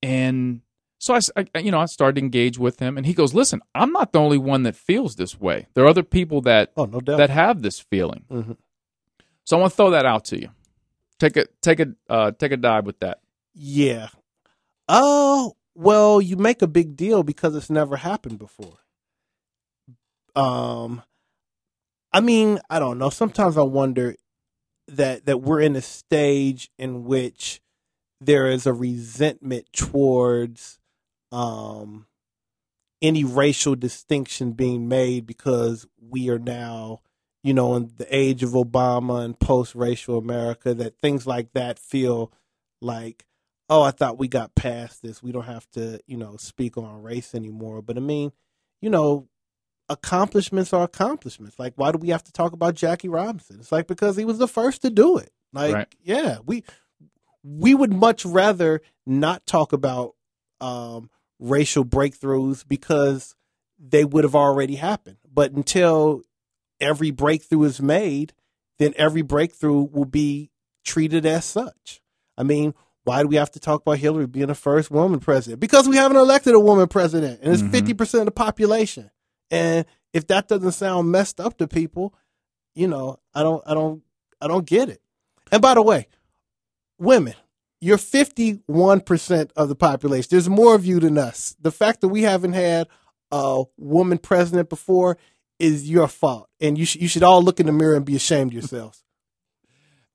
[0.03, 0.61] And
[0.99, 1.21] so I,
[1.55, 4.13] I- you know, I started to engage with him, and he goes, "Listen, I'm not
[4.13, 5.67] the only one that feels this way.
[5.75, 7.19] There are other people that Oh no doubt.
[7.19, 8.25] that have this feeling.
[8.31, 8.57] Mhm.
[9.45, 10.51] So I want to throw that out to you.
[11.19, 13.21] Take a take a uh, take a dive with that.
[13.55, 14.09] Yeah.
[14.89, 18.79] Oh, well, you make a big deal because it's never happened before.
[20.37, 21.03] Um
[22.13, 23.11] I mean, I don't know.
[23.11, 24.17] Sometimes I wonder
[24.89, 27.61] that that we're in a stage in which
[28.21, 30.79] there is a resentment towards
[31.31, 32.07] um
[33.01, 37.01] any racial distinction being made because we are now
[37.43, 41.79] you know, in the age of Obama and post racial America, that things like that
[41.79, 42.33] feel
[42.81, 43.27] like,
[43.69, 45.23] oh, I thought we got past this.
[45.23, 47.81] We don't have to, you know, speak on race anymore.
[47.81, 48.33] But I mean,
[48.83, 49.29] you know,
[49.89, 51.59] accomplishments are accomplishments.
[51.59, 53.57] Like, why do we have to talk about Jackie Robinson?
[53.61, 55.31] It's like because he was the first to do it.
[55.53, 55.95] Like, Right.
[56.03, 56.65] yeah, we
[57.45, 60.15] we would much rather not talk about
[60.61, 63.35] um, racial breakthroughs because
[63.79, 65.17] they would have already happened.
[65.33, 66.23] But until
[66.81, 68.35] every breakthrough is made,
[68.79, 70.51] then every breakthrough will be
[70.85, 72.01] treated as such.
[72.37, 75.61] I mean, why do we have to talk about Hillary being the first woman president?
[75.61, 77.71] Because we haven't elected a woman president, and it's Mhm.
[77.71, 79.11] 50 percent of the population.
[79.51, 82.15] And if that doesn't sound messed up to people,
[82.75, 84.03] you know, I don't, I don't,
[84.41, 85.01] I don't get it.
[85.51, 86.07] And by the way,
[86.99, 87.35] women,
[87.81, 90.29] you're 51 percent of the population.
[90.31, 91.57] There's more of you than us.
[91.61, 92.89] The fact that we haven't had
[93.31, 95.17] a woman president before
[95.59, 98.17] is your fault, and you should you should all look in the mirror and be
[98.17, 99.03] ashamed of yourselves.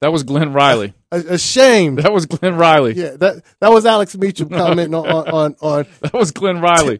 [0.01, 0.93] That was Glenn Riley.
[1.13, 1.99] A- Ashamed.
[1.99, 2.93] That was Glenn Riley.
[2.93, 6.99] Yeah, that that was Alex Meacham commenting on on, on, That was Glenn Riley.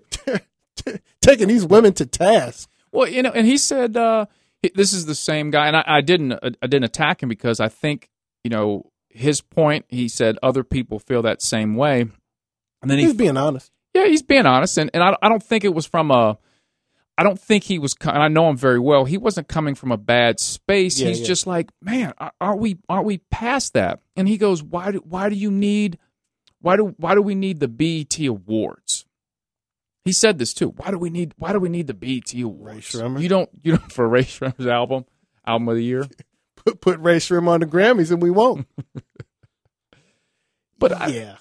[0.88, 2.70] On taking these women to task.
[2.92, 4.28] Well, you know, and he said uh,
[4.76, 7.68] this is the same guy, and I, I didn't I didn't attack him because I
[7.68, 8.10] think
[8.44, 9.86] you know his point.
[9.90, 13.72] He said other people feel that same way, and then he He's being honest.
[13.94, 16.38] Yeah, he's being honest, and, and I, I don't think it was from a.
[17.16, 17.96] I don't think he was.
[18.02, 19.06] And I know him very well.
[19.06, 21.00] He wasn't coming from a bad space.
[21.00, 21.28] Yeah, he's yeah.
[21.28, 22.78] just like, man, are- aren't we?
[22.90, 24.00] Aren't we past that?
[24.16, 26.00] And he goes, why do Why do you need?
[26.60, 29.06] Why do Why do we need the BET awards?
[30.04, 30.70] He said this too.
[30.70, 31.34] Why do we need?
[31.38, 32.94] Why do we need the BET awards?
[32.94, 33.50] Ray You don't.
[33.64, 35.06] You don't for Rae Sremmurd's album,
[35.46, 36.08] album of the year.
[36.56, 38.68] put put Rae Sremmurd on the Grammys, and we won't.
[40.80, 41.36] But I, yeah,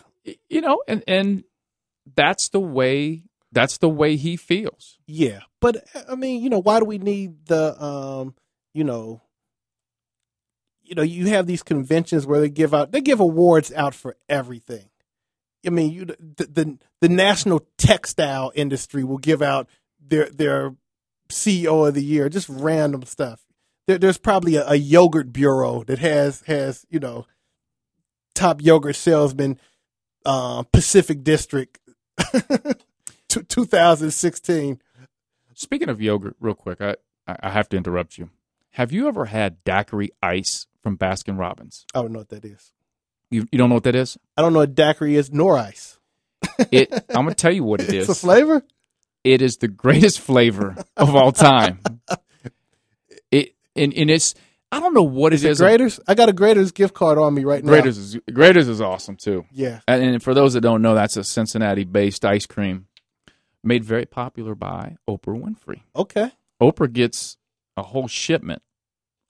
[0.48, 1.42] you know, and and
[2.14, 4.98] that's the way that's the way he feels.
[5.04, 5.40] yeah.
[5.60, 8.36] But I mean, you know, why do we need the um,
[8.72, 9.20] you know,
[10.82, 14.16] you know, you have these conventions where they give out they give awards out for
[14.28, 14.90] everything.
[15.66, 19.68] I mean, you the the, the national textile industry will give out
[20.00, 20.74] their their
[21.28, 23.44] CEO of the year, just random stuff.
[23.86, 27.26] There, there's probably a, a yogurt bureau that has has you know
[28.34, 29.58] top yogurt salesman,
[30.24, 31.78] uh, Pacific District,
[33.28, 34.80] 2016.
[35.54, 36.96] Speaking of yogurt, real quick, I
[37.26, 38.30] I have to interrupt you.
[38.76, 41.86] Have you ever had daiquiri ice from Baskin Robbins?
[41.94, 42.72] I don't know what that is.
[43.32, 44.18] You you don't know what that is?
[44.36, 45.98] I don't know what daiquiri is nor ice.
[46.70, 48.62] It I'm gonna tell you what it it's a flavor.
[49.24, 51.80] It is the greatest flavor of all time.
[53.30, 54.34] It and, and it's
[54.70, 55.60] I don't know what Is it it is.
[55.60, 56.00] Graeter's?
[56.06, 57.72] I got a Graeter's gift card on me right now.
[57.72, 59.46] Graeter's is Graeter's is awesome too.
[59.50, 59.80] Yeah.
[59.88, 62.88] And, and for those that don't know, that's a Cincinnati-based ice cream
[63.64, 65.80] made very popular by Oprah Winfrey.
[65.96, 66.30] Okay.
[66.60, 67.38] Oprah gets
[67.78, 68.60] a whole shipment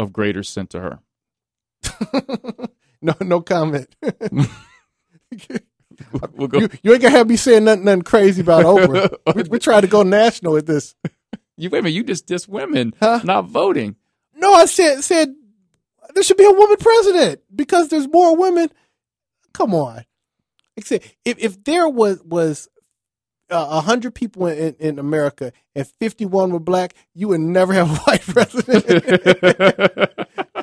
[0.01, 0.99] of Graeter's sent to her.
[3.03, 3.95] no, no comment.
[6.35, 9.15] We'll you, you ain't gonna have me saying nothing, nothing crazy about Oprah.
[9.35, 10.95] we, we try to go national with this.
[11.57, 11.95] You wait a minute.
[11.95, 13.21] You just diss women Huh?
[13.25, 13.97] not voting.
[14.35, 15.35] No, I said said
[16.15, 18.71] there should be a woman president because there's more women.
[19.53, 20.05] Come on.
[20.77, 22.69] Except if if there was was
[23.51, 27.73] uh, a hundred people in, in America and fifty one were black, you would never
[27.75, 28.87] have a white president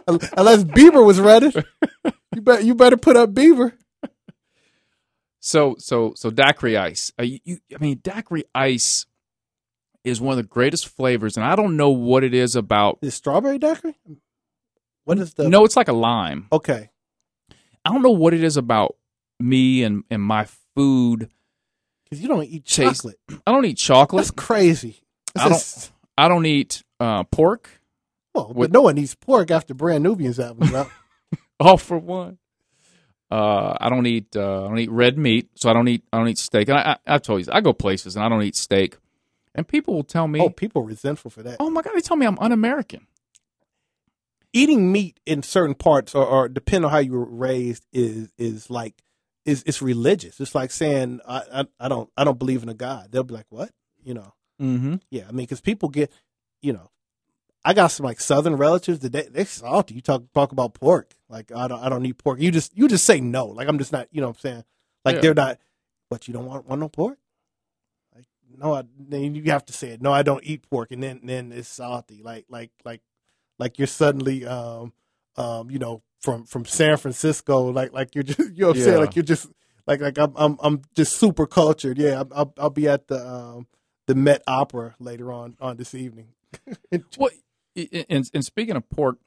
[0.37, 1.53] unless Bieber was running.
[2.35, 3.73] You bet you better put up Bieber.
[5.39, 7.11] So so so daiquiri ice.
[7.19, 9.05] Uh, you, you, I mean, daiquiri ice
[10.03, 12.99] is one of the greatest flavors, and I don't know what it is about.
[13.01, 13.95] Is strawberry daiquiri?
[15.05, 16.47] What is the No, it's like a lime.
[16.51, 16.89] Okay,
[17.85, 18.95] I don't know what it is about
[19.39, 20.45] me and and my
[20.75, 21.29] food.
[22.03, 23.17] because you don't eat chocolate.
[23.47, 24.19] I don't eat chocolate.
[24.25, 25.01] That's crazy.
[25.35, 27.69] I don't- That's- I don't eat uh, pork.
[28.33, 30.73] Well, but no one eats pork after Brand Nubian's album.
[30.75, 30.89] out.
[31.59, 32.37] All for one.
[33.31, 34.35] Uh, I don't eat.
[34.35, 36.03] Uh, I don't eat red meat, so I don't eat.
[36.11, 36.67] I don't eat steak.
[36.69, 38.97] And I, I, I've told you, I go places and I don't eat steak,
[39.53, 41.57] and people will tell me, oh, "Oh, people are resentful for that.
[41.59, 43.05] Oh my god," they tell me I'm un-American.
[44.53, 48.69] eating meat in certain parts or, or depend on how you were raised is is
[48.69, 48.95] like
[49.45, 50.39] is it's religious.
[50.39, 53.11] It's like saying I, I I don't I don't believe in a God.
[53.11, 53.69] They'll be like what
[54.03, 54.33] you know.
[54.61, 54.95] Mm-hmm.
[55.11, 56.11] Yeah, I mean because people get
[56.61, 56.89] you know.
[57.63, 59.95] I got some like southern relatives that they they salty.
[59.95, 61.13] You talk talk about pork.
[61.27, 62.39] Like I don't I don't eat pork.
[62.39, 63.47] You just you just say no.
[63.47, 64.63] Like I'm just not you know what I'm saying.
[65.05, 65.21] Like Yeah.
[65.21, 65.59] they're not.
[66.09, 67.19] But you don't want want no pork.
[68.15, 68.25] Like
[68.57, 70.01] no, I, then you have to say it.
[70.01, 72.21] No, I don't eat pork, and then then it's salty.
[72.23, 73.01] Like like like
[73.59, 74.93] like you're suddenly um
[75.35, 77.71] um you know from from San Francisco.
[77.71, 78.97] Like like you're just you know what I'm saying.
[78.99, 79.47] Like you're just
[79.85, 81.97] like like I'm I'm I'm just super cultured.
[81.97, 83.67] Yeah, I'll I'll, I'll be at the um
[84.07, 86.29] the Met Opera later on on this evening.
[87.17, 87.29] Well,
[88.09, 89.17] and, and speaking of pork,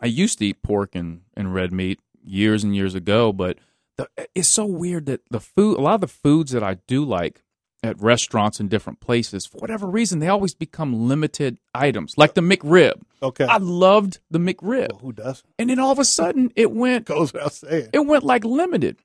[0.00, 3.58] I used to eat pork and, and red meat years and years ago, but
[3.96, 7.04] the, it's so weird that the food, a lot of the foods that I do
[7.04, 7.42] like
[7.82, 12.40] at restaurants in different places, for whatever reason, they always become limited items, like the
[12.40, 13.00] McRib.
[13.22, 13.44] Okay.
[13.44, 15.42] I loved the McRib, Well, who does?
[15.58, 17.88] and then all of a sudden it went Goes without saying.
[17.92, 18.98] it went like limited.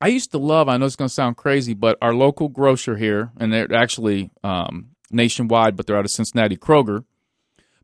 [0.00, 0.68] I used to love.
[0.68, 4.30] I know it's going to sound crazy, but our local grocer here, and they're actually
[4.42, 7.04] um, nationwide, but they're out of Cincinnati, Kroger.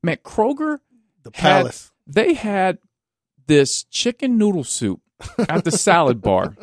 [0.02, 0.78] Man, Kroger
[1.22, 1.92] The had- palace.
[2.06, 2.78] they had
[3.46, 5.00] this chicken noodle soup
[5.48, 6.54] at the salad bar.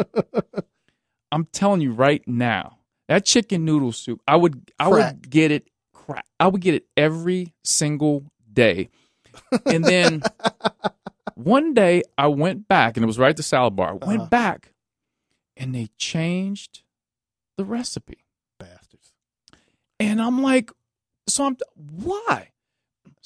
[1.32, 5.14] I'm telling you right now, that chicken noodle soup, I would I Crack.
[5.16, 5.68] would get it.
[6.40, 8.90] I would get it every single day.
[9.66, 10.22] And then
[11.36, 13.90] one day I went back and it was right at the salad bar.
[14.02, 14.30] I went Uh-huh.
[14.30, 14.72] back
[15.58, 16.84] and they changed
[17.58, 18.20] the recipe.
[18.60, 19.12] Bastards.
[20.00, 20.72] And I'm like,
[21.28, 22.50] so I'm why?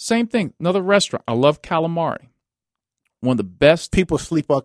[0.02, 0.54] Same thing.
[0.62, 1.26] Another restaurant.
[1.28, 2.28] I love calamari.
[3.20, 3.92] One of the best.
[3.92, 4.62] people sleep on.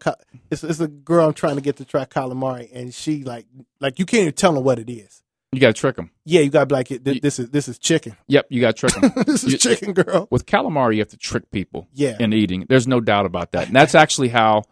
[0.49, 3.47] It's, it's a girl I'm trying to get to try calamari, and she like
[3.81, 5.23] like you can't even tell them what it is.
[5.51, 6.11] You got to trick them.
[6.25, 8.17] Yeah, you gotta be like, it, this is this is chicken.
[8.29, 9.25] Yep, you got to trick them.
[9.27, 10.29] this is You- chicken, girl.
[10.31, 12.67] With calamari, you have to trick people Yeah, in eating.
[12.69, 13.67] There's no doubt about that.
[13.67, 14.63] And that's actually how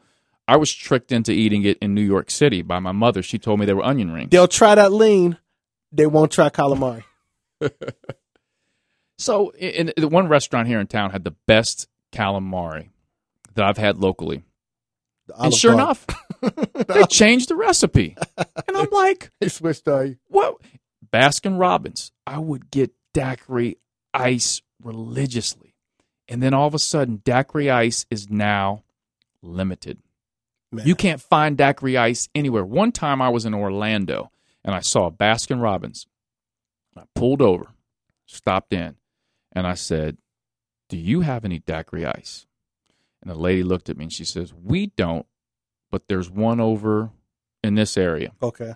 [0.47, 3.21] I was tricked into eating it in New York City by my mother.
[3.23, 4.31] She told me they were onion rings.
[4.31, 5.39] they'll try that lean.
[5.91, 7.03] They won't try calamari.
[9.23, 12.89] So, in, in one restaurant here in town had the best calamari
[13.55, 14.43] that I've had locally.
[15.39, 16.05] And sure enough,
[16.41, 18.17] they changed the recipe.
[18.67, 19.87] And I'm like, they switched
[20.29, 20.57] what?
[21.13, 22.11] Baskin Robbins.
[22.27, 23.79] I would get daiquiri
[24.15, 25.75] ice religiously.
[26.27, 28.83] And then all of a sudden, daiquiri ice is now
[29.43, 29.99] limited.
[30.71, 30.87] Man.
[30.87, 32.65] You can't find daiquiri ice anywhere.
[32.65, 34.31] One time I was in Orlando
[34.65, 36.07] and I saw a Baskin Robbins.
[36.97, 37.67] I pulled over,
[38.27, 38.97] stopped in,
[39.53, 40.19] and I said,
[40.89, 42.47] Do you have any daiquiri ice?
[43.21, 45.27] And the lady looked at me and she says, We don't,
[45.91, 47.11] but there's one over
[47.63, 48.33] in this area.
[48.43, 48.75] Okay.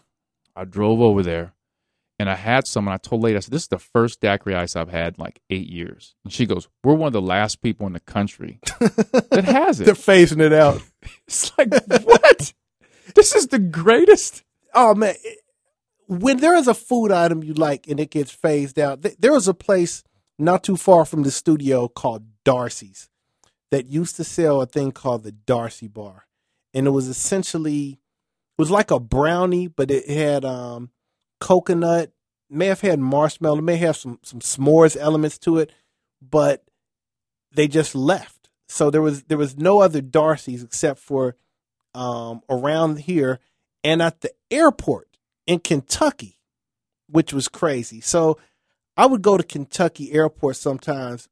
[0.54, 1.52] I drove over there
[2.18, 4.20] and I had some and I told the lady, I said, This is the first
[4.20, 6.14] daiquiri ice I've had in like eight years.
[6.24, 9.84] And she goes, We're one of the last people in the country that has it.
[9.84, 10.82] They're phasing it out.
[11.28, 11.70] It's like,
[12.04, 12.52] what?
[13.14, 14.42] this is the greatest.
[14.74, 15.14] Oh man,
[16.06, 19.32] when there is a food item you like and it gets phased out, th- there
[19.32, 20.02] was a place
[20.38, 23.08] not too far from the studio called Darcy's
[23.70, 26.26] that used to sell a thing called the Darcy Bar,
[26.74, 27.98] and it was essentially
[28.58, 30.90] it was like a brownie, but it had um,
[31.40, 32.12] coconut,
[32.48, 35.72] may have had marshmallow, may have some some s'mores elements to it,
[36.22, 36.64] but
[37.52, 38.48] they just left.
[38.68, 41.36] So there was there was no other Darcy's except for
[41.94, 43.40] um, around here
[43.82, 45.16] and at the airport
[45.46, 46.40] in Kentucky,
[47.08, 48.00] which was crazy.
[48.00, 48.38] So
[48.96, 51.28] I would go to Kentucky airport sometimes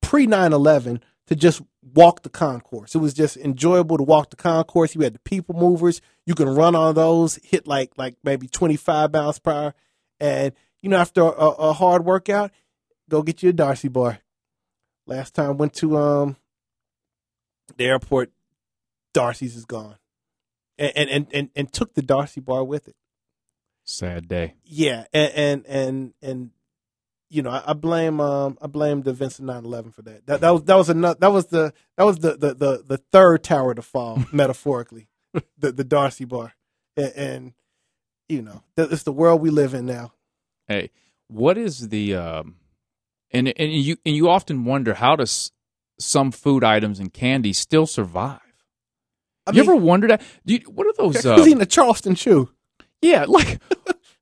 [0.00, 1.62] pre 9 11 to just
[1.94, 2.94] walk the concourse.
[2.94, 4.94] It was just enjoyable to walk the concourse.
[4.94, 6.00] You had the people movers.
[6.26, 9.74] You can run on those, hit like like maybe 25 miles per hour.
[10.18, 12.50] And, you know, after a, a hard workout,
[13.08, 14.18] go get you a Darcy bar.
[15.06, 16.36] Last time went to um
[17.76, 18.32] the airport,
[19.14, 19.96] Darcy's is gone.
[20.78, 22.96] And and, and, and, and took the Darcy bar with it.
[23.84, 24.54] Sad day.
[24.64, 26.50] Yeah, and and and, and
[27.30, 30.26] you know, I, I blame um I blame the Vincent 911 for that.
[30.26, 32.96] That that was that was another that was the that was the the the, the
[33.12, 35.08] third tower to fall metaphorically,
[35.58, 36.54] the the Darcy bar,
[36.96, 37.52] and, and
[38.28, 40.12] you know it's the world we live in now.
[40.66, 40.90] Hey,
[41.28, 42.56] what is the um,
[43.30, 45.52] and and you and you often wonder how does
[45.98, 48.40] some food items and candy still survive?
[49.46, 50.22] I you mean, ever wonder that?
[50.44, 51.24] You, what are those?
[51.24, 52.50] Uh, who's eating a Charleston chew?
[53.02, 53.60] yeah, like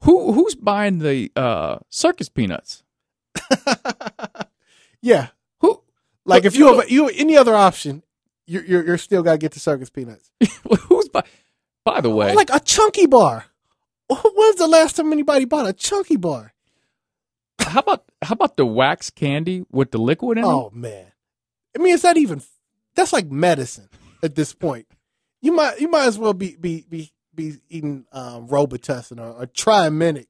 [0.03, 2.83] who who's buying the uh, circus peanuts?
[5.01, 5.29] Yeah,
[5.61, 5.83] Who
[6.25, 8.03] like if you you have you any other option,
[8.47, 10.31] you're you're, you're still got to get the circus peanuts.
[10.89, 11.23] who's by?
[11.85, 13.47] By the way, like a chunky bar.
[14.09, 16.53] When's the last time anybody bought a chunky bar?
[17.69, 20.47] how about how about the wax candy with the liquid in it?
[20.47, 21.13] Oh man,
[21.77, 22.43] I mean, is that even?
[22.95, 23.89] That's like medicine
[24.23, 24.87] at this point.
[25.41, 29.47] You might you might as well be be be be eating um, Robitussin or, or
[29.47, 30.27] Triaminic.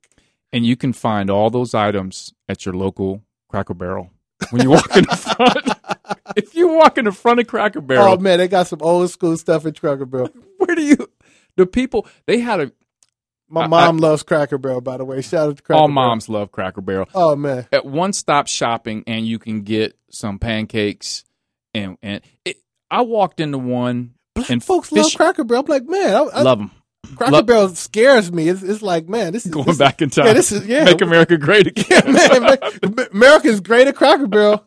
[0.53, 4.11] And you can find all those items at your local Cracker Barrel
[4.51, 6.21] when you walk in the front.
[6.37, 8.81] if you walk in the front of Cracker oh, Barrel, Oh man, they got some
[8.83, 10.31] old school stuff in Cracker Barrel.
[10.59, 10.97] where do you?
[11.57, 12.73] The people they had a
[13.49, 15.21] My I- mom loves Cracker Barrel, by the way.
[15.23, 16.09] Shout out to Cracker Barrel all Barrel.
[16.09, 17.09] moms love Cracker Barrel.
[17.15, 21.25] Oh man, At one stop shopping, and you can get some pancakes
[21.75, 22.57] and and it,
[22.91, 25.65] I walked into one black and folks fish- love Cracker Barrel.
[25.65, 26.71] I'm like, man, I, I, love them.
[27.17, 28.49] Cracker love- Barrel scares me.
[28.49, 30.85] It's, it's like, man, this is Going this, back in time, Yeah, this is yeah.
[30.85, 32.13] make America great again.
[32.13, 34.65] man, man, America's great at Cracker Barrel.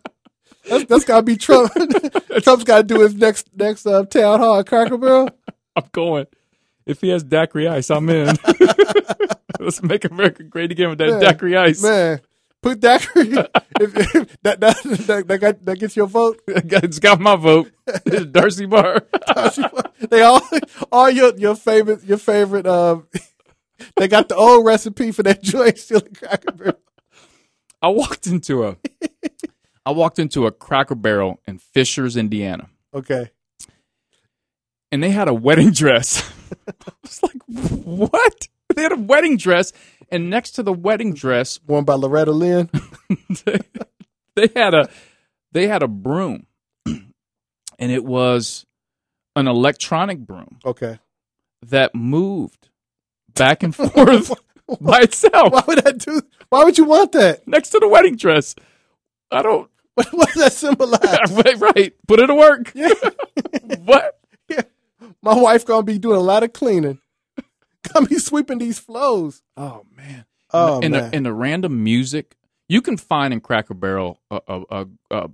[0.70, 1.72] That's, that's got to be Trump.
[2.44, 5.30] Trump's got to do his next next uh, town hall at Cracker Barrel.
[5.76, 6.28] I'm going.
[6.86, 8.36] If he has daiquiri ice, I'm in.
[9.60, 11.82] Let's make America great again with that Man, daiquiri ice.
[11.84, 12.22] Man,
[12.62, 13.30] put daiquiri.
[13.80, 16.42] if, if that, that, that, that, got, that gets your vote.
[16.48, 17.72] It's got my vote.
[17.88, 19.04] It's Darcy Bar.
[20.10, 20.42] they all
[20.92, 22.66] all your your favorite your favorite.
[22.68, 23.08] Um,
[23.98, 26.80] they got the old recipe for that joint still Cracker Barrel.
[27.82, 28.78] I walked into a
[29.86, 33.32] I walked into a Cracker Barrel in Fishers, Indiana, Okay.
[34.92, 36.32] and they had a wedding dress.
[36.68, 39.74] I was like, "What?" They had a wedding dress,
[40.12, 42.70] and next to the wedding dress, Worn by Loretta Lynn.
[43.46, 43.60] they,
[44.36, 44.90] they had a
[45.52, 46.46] they had a broom,
[46.86, 48.66] and it was
[49.36, 51.00] an electronic broom Okay.
[51.68, 52.70] that moved
[53.34, 54.32] back and forth
[54.82, 56.22] by itself Why would that do?
[56.50, 57.48] Why would you want that?
[57.48, 58.56] next to the wedding dress.
[59.32, 59.70] I don't.
[59.96, 61.32] What, does that symbolize?
[61.32, 61.94] right, right.
[62.08, 62.72] Put it to work.
[62.74, 62.90] Yeah.
[63.84, 64.18] what?
[65.22, 67.00] My wife gonna be doing a lot of cleaning.
[67.94, 69.42] Gonna be sweeping these flows.
[69.58, 70.26] Oh man.
[70.54, 71.10] Oh in man.
[71.10, 72.36] the in the random music
[72.68, 75.30] you can find in Cracker Barrel a, a, a, a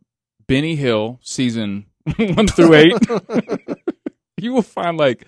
[0.48, 1.86] Benny Hill season
[2.18, 2.94] one through eight.
[4.38, 5.26] you will find like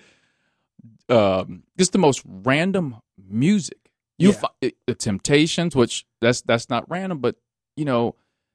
[1.08, 2.96] um, just the most random
[3.28, 3.78] music.
[4.18, 4.42] You Yeah.
[4.60, 7.36] fi- the Temptations, which that's that's not random, but
[7.76, 8.14] you know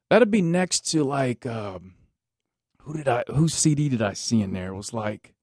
[0.09, 1.93] that'd be next to like um,
[2.81, 4.69] who did I whose CD did I see in there?
[4.71, 5.33] It was like,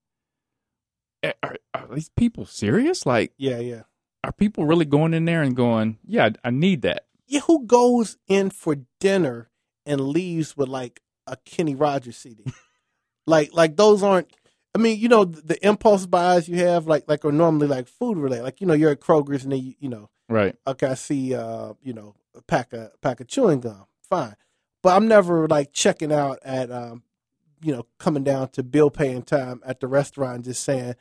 [1.43, 3.07] are, are these people serious?
[3.07, 3.83] Like, yeah, yeah.
[4.25, 7.07] are people really going in there and going, yeah, I need that?
[7.27, 9.51] Yeah, who goes in for dinner
[9.87, 12.45] and leaves with like a Kenny Rogers CD.
[13.27, 14.33] like like those aren't.
[14.75, 17.89] I mean, you know, the, the impulse buys you have like like are normally like
[17.89, 18.43] food related.
[18.45, 20.57] Like you know, you're at Kroger's and then you, you know, Right.
[20.67, 24.35] okay, I see, uh, you know, a pack of pack of chewing gum, fine.
[24.83, 27.03] But I'm never like checking out at, um,
[27.63, 30.97] you know, coming down to bill paying time at the restaurant, and just saying,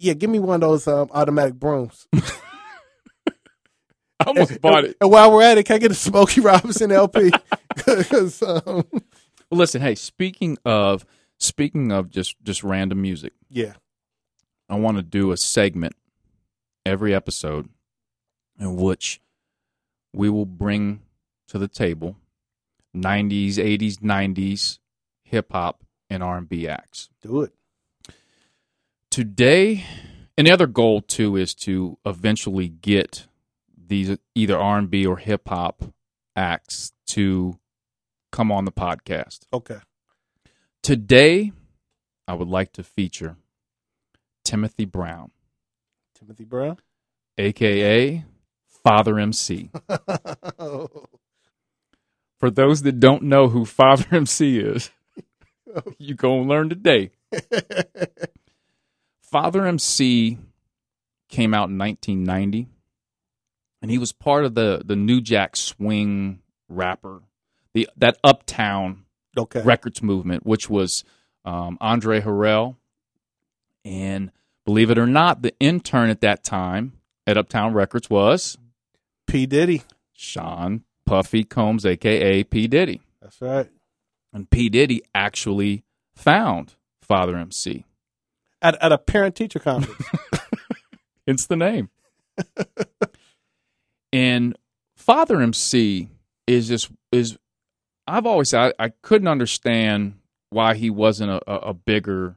[0.00, 2.08] yeah, give me one of those um, automatic brooms.
[4.18, 4.96] I almost bought it.
[5.00, 7.30] And while we're at it, can I get a Smokey Robinson LP?
[7.86, 11.06] Because um, Well, listen, hey, speaking of
[11.38, 13.74] speaking of just just random music, yeah,
[14.68, 15.94] I want to do a segment
[16.84, 17.68] every episode
[18.58, 19.20] in which
[20.12, 21.02] we will bring
[21.48, 22.16] to the table
[22.94, 24.78] 90s, 80s, 90s
[25.22, 27.08] hip hop and R&B acts.
[27.22, 27.52] do it.
[29.10, 29.84] Today,
[30.38, 33.26] and the other goal too is to eventually get
[33.76, 35.82] these either R&B or hip hop
[36.36, 37.58] acts to
[38.30, 39.40] come on the podcast.
[39.52, 39.78] Okay.
[40.82, 41.50] Today,
[42.28, 43.36] I would like to feature
[44.44, 45.32] Timothy Brown,
[46.14, 46.78] Timothy Brown.
[47.36, 48.24] aka
[48.84, 49.70] Father MC.
[52.38, 54.92] For those that don't know who Father MC is,
[55.98, 57.10] you gonna learn today.
[59.30, 60.38] Father MC
[61.28, 62.66] came out in 1990,
[63.80, 67.22] and he was part of the the New Jack Swing rapper,
[67.72, 69.04] the that Uptown
[69.36, 69.62] okay.
[69.62, 71.04] records movement, which was
[71.44, 72.76] um, Andre Harrell,
[73.84, 74.32] and
[74.64, 76.94] believe it or not, the intern at that time
[77.26, 78.58] at Uptown Records was
[79.26, 79.82] P Diddy.
[80.12, 83.70] Sean Puffy Combs, aka P Diddy, That's right.
[84.32, 87.84] and P Diddy actually found Father MC.
[88.62, 90.04] At at a parent teacher conference.
[91.26, 91.90] Hence the name.
[94.12, 94.56] and
[94.96, 96.08] Father MC
[96.46, 97.38] is just is
[98.06, 100.14] I've always said I, I couldn't understand
[100.50, 102.36] why he wasn't a, a, bigger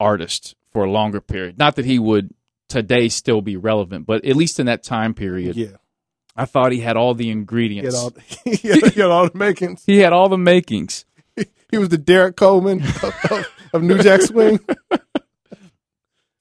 [0.00, 1.58] artist for a longer period.
[1.58, 2.34] Not that he would
[2.68, 5.76] today still be relevant, but at least in that time period, yeah.
[6.36, 7.94] I thought he had all the He had ingredients.
[7.94, 8.12] all,
[8.44, 9.82] he had, he had all the makings.
[9.86, 11.04] he had all the makings.
[11.70, 14.60] He was the Derrick Coleman of, of, of New Jack Swing.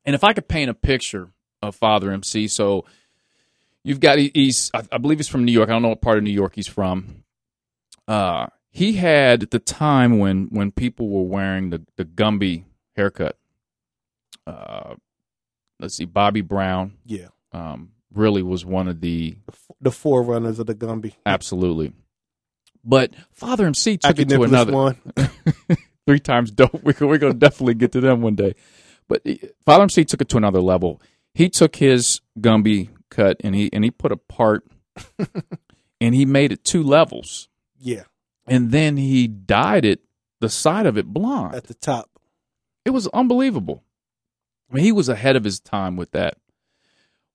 [0.06, 1.30] And if I could paint a picture
[1.62, 2.86] of Father MC, so
[3.84, 5.70] you've got he- he's I believe he's from New York.
[5.70, 7.24] I don't know what part of New York he's from.
[8.08, 12.64] Uh, he had the time when when people were wearing the the Gumby
[12.96, 13.38] haircut.
[14.46, 14.96] Uh,
[15.80, 17.28] let's see, Bobby Brown Yeah.
[17.54, 19.38] um, really was one of the
[19.80, 21.14] The, forerunners of the Gumby.
[21.26, 21.94] absolutely.
[22.84, 24.98] But Father MC took it to another one.
[26.06, 26.74] three times dope.
[26.84, 28.56] We're, we're going to definitely get to them one day.
[29.08, 29.26] But
[29.68, 31.02] MC took it to another level.
[31.34, 34.66] He took his Gumby cut and he and he put a part
[36.02, 37.50] and he made it two levels.
[37.80, 38.04] Yeah.
[38.48, 40.02] And then he dyed it
[40.42, 41.56] the side of it blonde.
[41.56, 42.10] At the top.
[42.86, 43.84] It was unbelievable.
[44.70, 46.38] I mean, he was ahead of his time with that.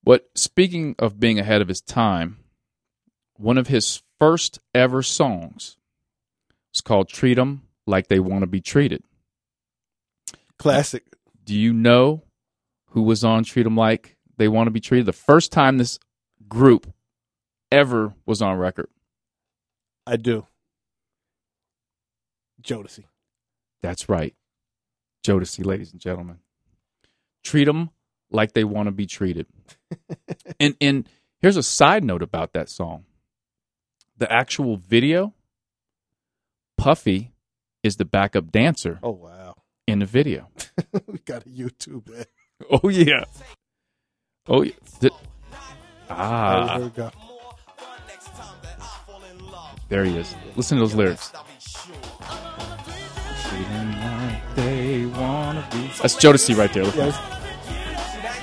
[0.05, 2.39] But speaking of being ahead of his time,
[3.37, 5.77] one of his first ever songs
[6.73, 9.03] was called Treat 'em Like They Want to Be Treated.
[10.59, 11.05] Classic.
[11.49, 12.25] Do you know
[12.89, 15.07] who was on Treat 'em Like They Want to Be Treated?
[15.07, 15.99] The first time this
[16.47, 16.93] group
[17.73, 18.91] ever was on record.
[20.07, 20.47] I do.
[22.61, 23.05] Jodeci.
[23.81, 24.35] That's right.
[25.27, 26.41] Jodeci, ladies and gentlemen.
[27.43, 27.93] Treat them
[28.31, 29.47] like they want to be treated.
[30.61, 31.09] and and
[31.41, 33.07] here's a side note about that song.
[34.19, 35.33] The actual video,
[36.77, 37.33] Puffy
[37.83, 39.38] is the backup dancer Oh wow.
[39.89, 40.51] In the video.
[41.07, 42.27] we got a YouTube.
[42.71, 43.25] Oh yeah.
[44.47, 44.73] Oh yeah.
[45.01, 45.15] Th-
[46.11, 47.11] ah, go.
[49.89, 50.35] there he is.
[50.57, 51.33] Listen to those lyrics.
[53.49, 55.05] Treating like they.
[56.03, 56.85] That's Jodeci right there.
[56.85, 57.07] Listen.
[57.07, 57.17] Yes.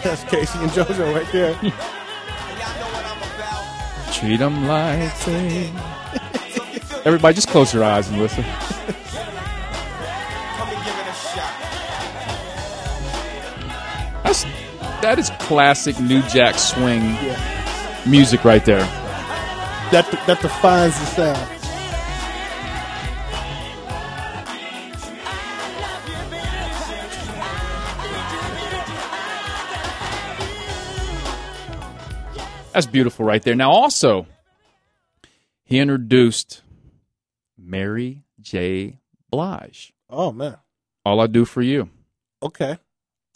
[0.03, 1.53] That's K-Ci and JoJo right there.
[4.13, 5.71] Treat them like they.
[7.05, 8.43] Everybody, just close your eyes and listen.
[15.05, 18.01] That is classic New Jack Swing Yeah.
[18.07, 18.79] music right there.
[19.91, 21.51] That that defines the sound.
[32.73, 33.53] That's beautiful right there.
[33.55, 34.25] Now, also,
[35.63, 36.63] he introduced
[37.57, 38.97] Mary J.
[39.29, 39.93] Blige.
[40.09, 40.57] Oh man.
[41.05, 41.89] All I Do for You.
[42.41, 42.77] Okay.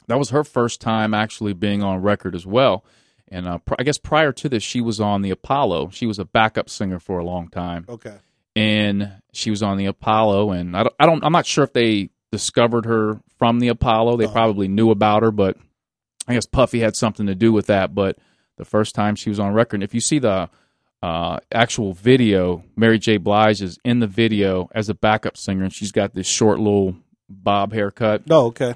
[0.09, 2.83] That was her first time actually being on record as well.
[3.29, 5.91] And uh, pr- I guess prior to this, she was on the Apollo.
[5.93, 7.85] She was a backup singer for a long time.
[7.87, 8.17] Okay.
[8.55, 10.51] and she was on the Apollo.
[10.51, 14.17] And I don't, I don't I'm not sure if they discovered her from the Apollo.
[14.17, 15.57] They probably knew about her, but
[16.27, 17.93] I guess Puffy had something to do with that.
[17.95, 18.17] But
[18.57, 20.49] the first time she was on record, and if you see the
[21.01, 23.17] uh, actual video, Mary J.
[23.17, 26.95] Blige is in the video as a backup singer, and she's got this short little
[27.29, 28.23] bob haircut.
[28.29, 28.75] Oh, okay.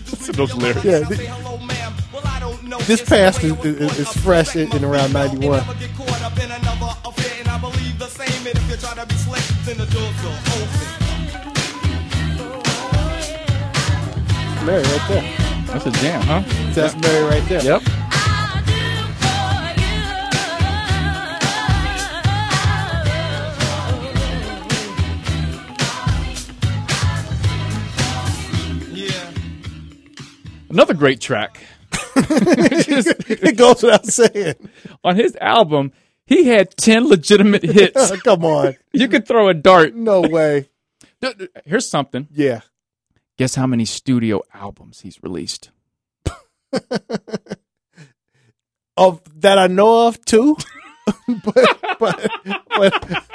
[0.27, 0.83] those lyrics.
[0.85, 1.19] Yeah, th-
[2.87, 5.63] This past is, is, is fresh in, in around 91.
[14.65, 15.37] Mary right there.
[15.67, 16.43] That's a jam, huh?
[16.73, 17.63] That's Mary right there.
[17.63, 17.81] Yep.
[30.71, 31.59] Another great track.
[32.15, 34.55] it goes without saying.
[35.03, 35.91] On his album,
[36.25, 38.11] he had 10 legitimate hits.
[38.11, 38.77] Oh, come on.
[38.93, 39.93] You could throw a dart.
[39.95, 40.69] No way.
[41.65, 42.27] Here's something.
[42.31, 42.61] Yeah.
[43.37, 45.71] Guess how many studio albums he's released?
[48.97, 50.55] Of that I know of too.
[51.43, 52.31] but, but
[52.69, 53.25] but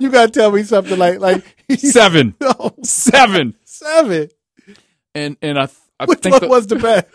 [0.00, 1.42] you gotta tell me something like like
[1.78, 2.34] Seven.
[2.40, 3.56] no, Seven.
[3.64, 4.28] seven.
[5.14, 7.06] And and I, I Which think one the, was the best?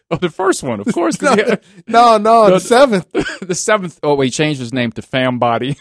[0.10, 1.20] oh, the first one, of course.
[1.22, 3.10] no, had- no, no, No, the seventh.
[3.40, 3.98] the seventh.
[4.02, 5.76] Oh, wait, he changed his name to Fam Body.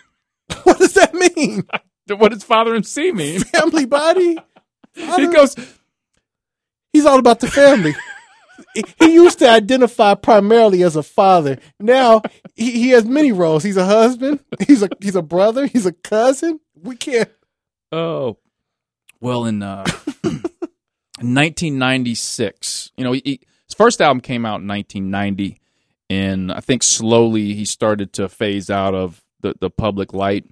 [0.64, 1.64] What does that mean?
[2.18, 3.42] what does Father MC mean?
[3.42, 4.38] Family body?
[4.96, 5.56] He goes,
[6.92, 7.94] He's all about the family.
[8.74, 11.60] He- he used to identify primarily as a father.
[11.80, 12.22] Now
[12.56, 13.64] he, he has many roles.
[13.64, 14.40] He's a husband.
[14.68, 15.66] He's a he's a brother.
[15.66, 16.60] He's a cousin.
[16.76, 17.30] We can't.
[17.92, 18.38] oh,
[19.22, 19.86] well, in uh,
[21.22, 25.60] 1996, you know, he, he- his first album came out in 1990,
[26.10, 30.46] and I think slowly he started to phase out of the, the public light.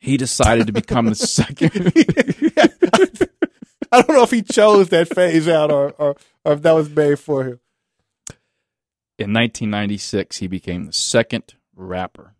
[0.00, 1.92] He decided to become the second.
[3.92, 6.90] I don't know if he chose that phase out or or, or if that was
[6.90, 7.60] made for him.
[9.16, 12.34] In 1996, he became the second rapper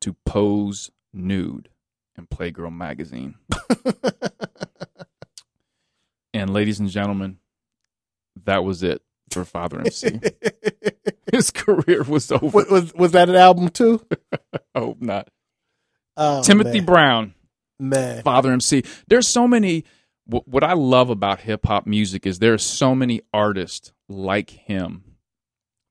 [0.00, 1.68] to pose nude
[2.16, 3.34] in Playgirl magazine.
[6.44, 7.38] and ladies and gentlemen,
[8.44, 10.20] that was it for Father MC.
[11.32, 12.46] His career was over.
[12.46, 14.06] Was, was was that an album too?
[14.52, 15.28] I hope not.
[16.16, 16.84] Oh, Timothy man.
[16.86, 17.34] Brown,
[17.80, 18.22] man.
[18.22, 18.84] Father MC.
[19.08, 19.84] There's so many.
[20.30, 24.50] wh- What I love about hip hop music is there are so many artists like
[24.50, 25.16] him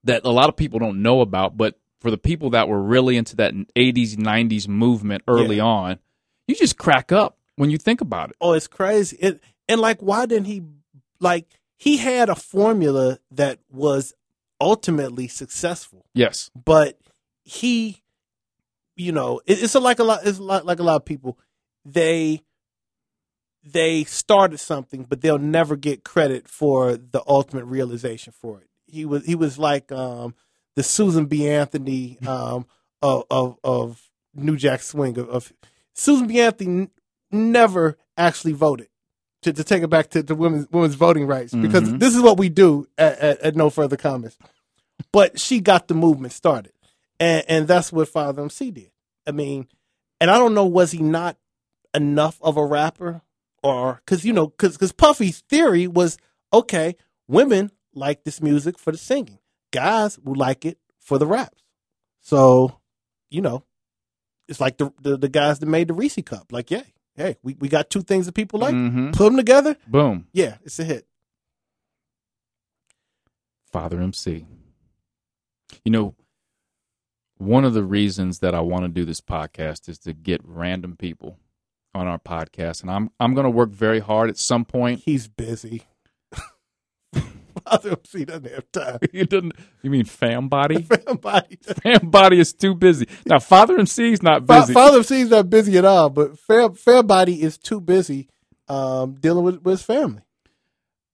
[0.04, 1.56] that a lot of people don't know about.
[1.56, 5.64] But for the people that were really into that 80s, 90s movement early Yeah.
[5.64, 5.98] on,
[6.46, 8.36] you just crack up when you think about it.
[8.40, 9.16] Oh, it's crazy.
[9.20, 10.62] It and like, why didn't he?
[11.20, 11.46] Like,
[11.76, 14.14] he had a formula that was
[14.60, 16.50] ultimately successful, Yes.
[16.54, 16.98] but
[17.42, 18.02] he,
[18.96, 20.20] you know, it, it's a, like a lot.
[20.24, 21.38] It's like, like a lot of people.
[21.84, 22.40] They
[23.62, 28.68] they started something, but they'll never get credit for the ultimate realization for it.
[28.86, 30.34] He was he was like um,
[30.76, 31.48] the Susan B.
[31.48, 32.66] Anthony um,
[33.02, 35.52] of, of of New Jack Swing of, of
[35.94, 36.40] Susan B.
[36.40, 36.90] Anthony n-
[37.30, 38.88] never actually voted.
[39.44, 41.98] To, to take it back to, to women's women's voting rights because Mhm.
[42.00, 44.36] this is what we do at, at, at no further comments.
[45.12, 46.72] But she got the movement started,
[47.20, 48.90] and and that's what Father MC did.
[49.26, 49.66] I mean,
[50.20, 51.36] and I don't know was he not
[51.94, 53.22] enough of a rapper
[53.62, 56.16] or because you know because because Puffy's theory was
[56.52, 56.96] okay,
[57.28, 59.38] women like this music for the singing,
[59.72, 61.62] guys will like it for the raps.
[62.20, 62.80] So,
[63.30, 63.62] you know,
[64.48, 66.50] it's like the the, the guys that made the Reese Cup.
[66.52, 66.82] Like, yeah,
[67.16, 68.74] hey, we, we got two things that people like.
[68.74, 69.12] Mhm.
[69.14, 70.26] Put them together, Boom.
[70.32, 71.06] yeah, it's a hit.
[73.72, 74.46] Father MC.
[75.84, 76.14] You know,
[77.38, 80.96] one of the reasons that I want to do this podcast is to get random
[80.96, 81.38] people
[81.94, 85.00] on our podcast, and I'm I'm going to work very hard at some point.
[85.04, 85.82] He's busy.
[87.76, 88.98] Father MC doesn't have time.
[89.12, 89.52] you didn't.
[89.82, 90.86] You mean fam body?
[91.06, 93.06] Somebody- fam body is too busy.
[93.26, 94.72] Now Father MC's not Fa- busy.
[94.74, 98.28] Father MC's not busy at all, but Fair Fairbody is too busy
[98.68, 100.22] um, dealing with, with his family.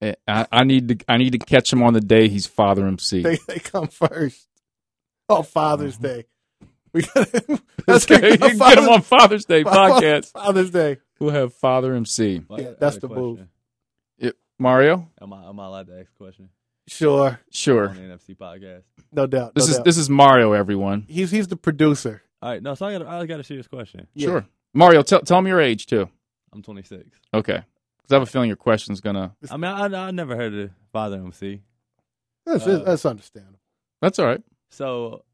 [0.02, 2.86] Eh, I, I need to I need to catch him on the day he's Father
[2.86, 3.22] MC.
[3.22, 4.46] They they come first.
[5.28, 6.04] Oh, Father's Mm-hmm.
[6.06, 6.24] Day.
[6.92, 10.32] We got Let's that's get, get him on Father's Day podcast.
[10.32, 10.96] Father's Day.
[11.20, 12.42] We'll have Father MC.
[12.48, 13.46] Well, I Yeah, got- I that's got a the move.
[14.60, 14.86] Question.
[14.88, 15.08] It, Mario?
[15.20, 16.48] Am I, am I allowed to ask a question
[16.88, 17.88] Sure, Sure.
[17.90, 18.82] on the NFC podcast?
[19.12, 19.54] no doubt.
[19.54, 19.84] This no is doubt.
[19.84, 21.04] this is Mario, everyone.
[21.08, 22.22] he's he's the producer.
[22.42, 22.74] All right, no.
[22.74, 24.06] So I got I got a serious question.
[24.14, 24.26] Yeah.
[24.28, 24.46] Sure.
[24.74, 26.08] Mario, tell tell me your age too.
[26.52, 27.04] I'm 26.
[27.34, 27.62] Okay.
[27.98, 29.36] Because I have a feeling your question's gonna.
[29.50, 31.60] I mean, I, I never heard of Father MC.
[32.46, 33.60] That's Uh, that's understandable.
[34.00, 34.42] That's all right.
[34.70, 35.24] So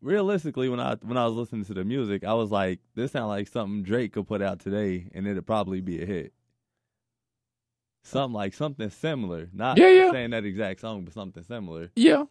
[0.00, 3.28] realistically, when I when I was listening to the music, I was like, this sounds
[3.28, 6.32] like something Drake could put out today, and it'd probably be a hit.
[8.04, 10.10] Something like something similar, not Yeah, yeah.
[10.12, 11.90] saying that exact song, but something similar.
[11.96, 12.24] Yeah.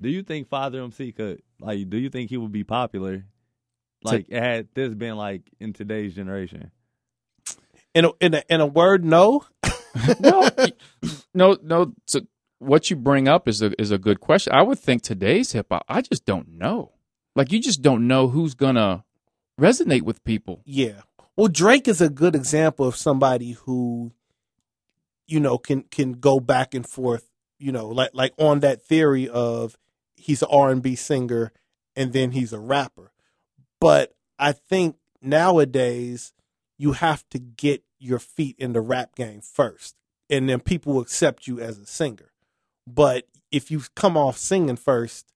[0.00, 1.88] Do you think Father MC could like?
[1.90, 3.24] Do you think he would be popular?
[4.02, 6.70] Like, had this been like in today's generation?
[7.94, 9.44] In a, in a, in a word, no.
[10.20, 10.50] Well,
[11.34, 11.92] no, no.
[12.06, 12.20] So
[12.60, 14.52] what you bring up is a is a good question.
[14.52, 15.84] I would think today's hip hop.
[15.88, 16.92] I just don't know.
[17.34, 19.04] Like you just don't know who's gonna
[19.60, 20.62] resonate with people.
[20.64, 21.00] Yeah.
[21.36, 24.12] Well, Drake is a good example of somebody who,
[25.28, 27.28] you know, can can go back and forth.
[27.60, 29.76] You know, like like on that theory of
[30.16, 31.52] he's an R and B singer
[31.94, 33.12] and then he's a rapper.
[33.80, 36.32] But I think nowadays
[36.76, 39.96] you have to get your feet in the rap game first,
[40.30, 42.32] and then people will accept you as a singer.
[42.86, 45.32] But if you come off singing first,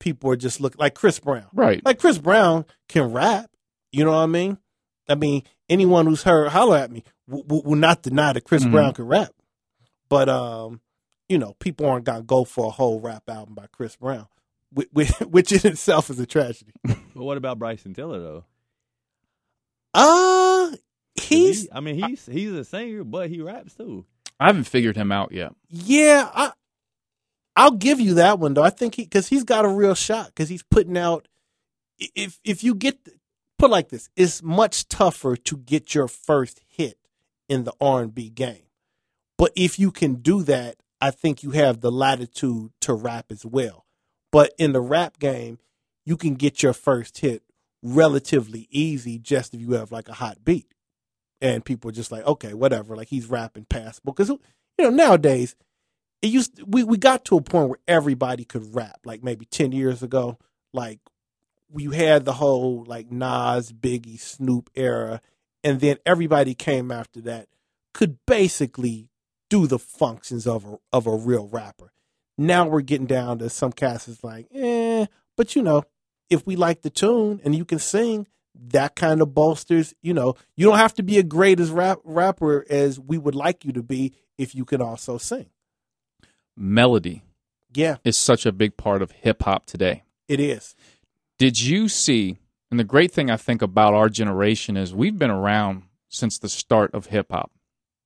[0.00, 1.84] people are just look like Chris Brown Right.
[1.84, 3.50] like Chris Brown can rap.
[3.92, 4.58] You know what I mean?
[5.08, 8.64] I mean, anyone who's heard holler at me will, will- will not deny that Chris
[8.64, 8.70] Mhm.
[8.72, 9.30] Brown can rap.
[10.08, 10.80] But um,
[11.28, 14.26] you know, people aren't gonna go for a whole rap album by Chris Brown,
[14.72, 16.72] which, which, which in itself is a tragedy.
[17.14, 18.44] But what about Bryson Tiller though?
[19.94, 20.70] Uh
[21.16, 24.04] 'Cause he's he- I mean, he's he's a singer, but he raps too.
[24.40, 25.52] I haven't figured him out yet.
[25.68, 26.28] yeah.
[26.34, 26.52] I
[27.56, 28.64] I'll give you that one though.
[28.64, 31.28] I think he because he's got a real shot because he's putting out.
[32.16, 32.98] If if you get
[33.58, 36.98] put like this, it's much tougher to get your first hit
[37.48, 38.64] in the R and B game.
[39.36, 43.44] But if you can do that, I think you have the latitude to rap as
[43.44, 43.84] well.
[44.32, 45.58] But in the rap game,
[46.04, 47.42] you can get your first hit
[47.82, 50.66] relatively easy just if you have like a hot beat.
[51.40, 54.12] And people are just like, okay, whatever, like he's rapping passable.
[54.12, 54.38] Because, you
[54.78, 55.56] know, nowadays,
[56.22, 59.72] it used we, we got to a point where everybody could rap, like maybe 10
[59.72, 60.38] years ago.
[60.72, 61.00] Like,
[61.76, 65.20] you had the whole like Nas, Biggie, Snoop era.
[65.62, 67.48] And then everybody came after that
[67.94, 69.08] could basically
[69.48, 71.92] do the functions of a of a real rapper.
[72.36, 75.06] Now we're getting down to some cats is like, eh,
[75.36, 75.84] but you know,
[76.28, 80.34] if we like the tune and you can sing, that kind of bolsters, you know,
[80.56, 83.72] you don't have to be a great as rap rapper as we would like you
[83.72, 85.46] to be if you can also sing.
[86.56, 87.22] Melody
[87.74, 90.02] Yeah, is such a big part of hip hop today.
[90.28, 90.74] it is.
[91.38, 92.38] Did you see?
[92.70, 96.48] And the great thing I think about our generation is we've been around since the
[96.48, 97.50] start of hip hop.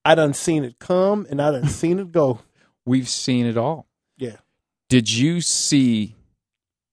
[0.04, 2.40] I done seen it come and I done seen it go.
[2.84, 3.86] We've seen it all.
[4.16, 4.36] Yeah.
[4.88, 6.16] Did you see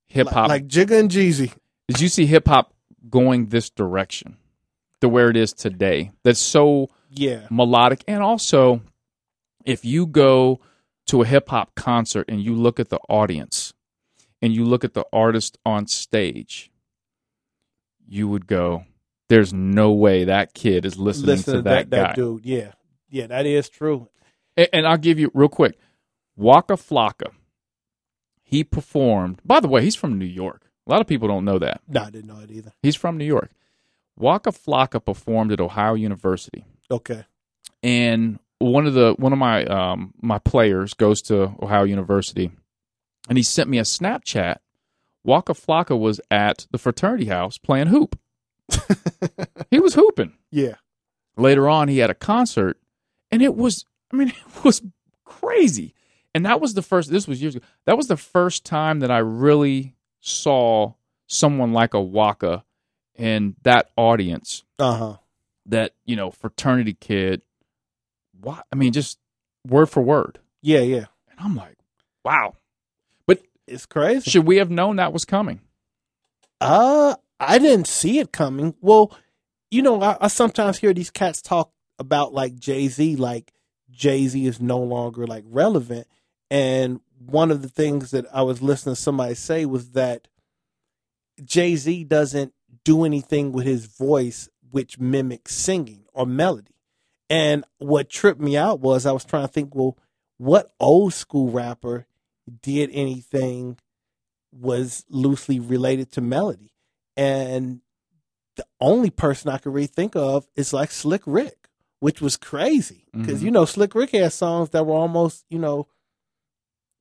[0.08, 0.50] hip hop?
[0.50, 1.54] Like, like Jigga and Jeezy.
[1.88, 2.74] did you see hip hop
[3.10, 4.38] going this direction
[5.02, 6.12] to where it is today?
[6.24, 7.48] That's so Yeah.
[7.50, 8.82] melodic, and also
[9.64, 10.60] if you go
[11.08, 13.74] to a hip hop concert and you look at the audience
[14.46, 16.72] and you look at the artist on stage,
[18.08, 18.86] you would go,
[19.30, 22.46] "There's no way that kid is listening Listen to to that, that, guy." that dude.
[22.46, 22.72] Yeah.
[23.10, 24.08] Yeah, that is true.
[24.58, 25.78] And, and I'll give you real quick,
[26.36, 27.32] Waka Flocka.
[28.44, 29.40] He performed.
[29.44, 30.70] By the way, he's from New York.
[30.88, 31.82] A lot of people don't know that.
[31.88, 32.72] No, I didn't know it either.
[32.84, 33.50] He's from New York.
[34.18, 37.26] Waka Flocka performed at Ohio University, Okay.
[37.84, 42.52] and one of the one of my um, my players goes to Ohio University,
[43.28, 44.58] and he sent me a Snapchat.
[45.24, 48.18] Waka Flocka was at the fraternity house playing hoop.
[49.72, 50.34] he was hooping.
[50.52, 50.76] Yeah.
[51.38, 52.80] Later on, he had a concert,
[53.32, 54.82] and it was I mean it was
[55.26, 55.94] crazy.
[56.34, 57.10] And that was the first.
[57.12, 57.66] This was years ago.
[57.86, 60.94] That was the first time that I really saw
[61.28, 62.64] someone like a Waka
[63.16, 65.18] in that audience Uh huh.
[65.68, 67.42] that you know fraternity kid
[68.42, 69.18] what i mean just
[69.66, 71.06] word for word Yeah, yeah.
[71.32, 71.78] and i'm like
[72.26, 72.56] wow
[73.68, 74.30] It's crazy.
[74.30, 75.60] should we have known that was coming
[76.62, 78.76] Uh, I didn't see it coming.
[78.82, 79.16] Well,
[79.72, 83.52] you know, I, I sometimes hear these cats talk about like Jay Z, like
[83.92, 86.08] Jay Z is no longer like relevant.
[86.50, 90.28] And one of the things that I was listening to somebody say was that
[91.44, 92.54] Jay Z doesn't
[92.84, 96.76] do anything with his voice which mimics singing or melody.
[97.30, 99.98] And what tripped me out was I was trying to think, well,
[100.38, 102.06] what old school rapper
[102.62, 103.78] did anything
[104.52, 106.74] was loosely related to Melody,
[107.18, 107.82] and
[108.56, 111.68] the only person I could really think of is like Slick Rick,
[112.00, 113.46] which was crazy because Mhm.
[113.46, 115.88] you know Slick Rick had songs that were almost you know,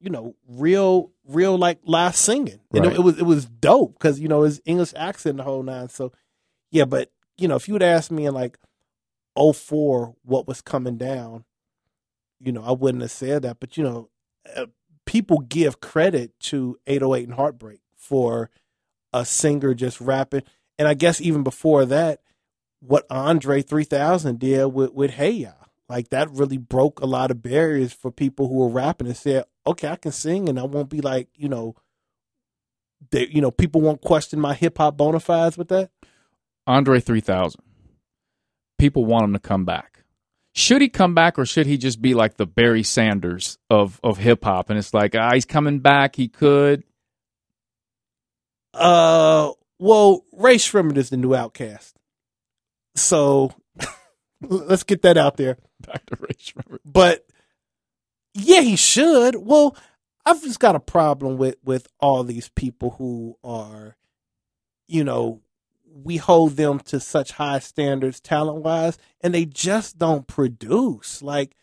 [0.01, 2.97] you know, real, real like live singing, and it, Right.
[2.97, 5.89] it was it was dope because you know his English accent the whole nine.
[5.89, 6.13] So
[6.71, 8.59] yeah, but you know if you would ask me in like
[9.37, 11.45] 04 what was coming down,
[12.41, 14.11] you know I wouldn't have said that, but you know
[14.57, 14.67] uh,
[15.07, 18.51] people give credit to 808 and Heartbreak for
[19.13, 20.43] a singer just rapping.
[20.79, 22.21] And I guess even before that,
[22.81, 25.53] what Andre 3000 did with, with Hey Ya,
[25.89, 29.45] like that really broke a lot of barriers for people who were rapping and said,
[29.67, 31.75] okay, I can sing and I won't be like, you know,
[33.11, 35.91] they, you know, people won't question my hip hop bona fides with that.
[36.67, 37.61] Andre 3000.
[38.79, 39.94] People want him to come back.
[40.57, 44.19] Should he come back or should he just be like the Barry Sanders of, of
[44.19, 44.71] hip hop?
[44.71, 46.15] And it's like, ah, he's coming back.
[46.15, 46.85] He could.
[48.73, 49.51] Uh,
[49.81, 51.95] well, Rae Sremmurd is the new OutKast.
[52.95, 53.53] So
[54.41, 55.59] let's get that out there.
[55.81, 56.79] Back to Rae Sremmurd.
[56.85, 57.27] but
[58.35, 59.35] yeah, he should.
[59.37, 59.77] Well,
[60.25, 63.97] I've just got a problem with with all these people who are,
[64.89, 65.41] you know,
[66.03, 71.23] we hold them to such high standards talent wise, and they just don't produce.
[71.23, 71.57] Like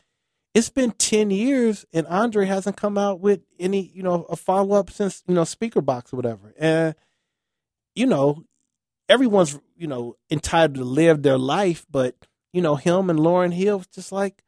[0.53, 4.77] it's been ten years, and Andre hasn't come out with any, you know, a follow
[4.77, 6.95] up since you know Speakerboxxx or whatever, and
[7.93, 8.45] you know,
[9.09, 12.15] everyone's you know entitled to live their life, but
[12.53, 14.43] you know, him and Lauryn Hill just like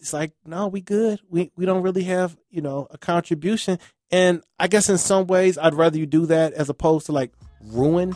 [0.00, 1.20] it's like no we good.
[1.28, 3.78] We we don't really have you know a contribution.
[4.10, 7.32] And i guess in some ways i'd rather you do that as opposed to like
[7.62, 8.14] ruin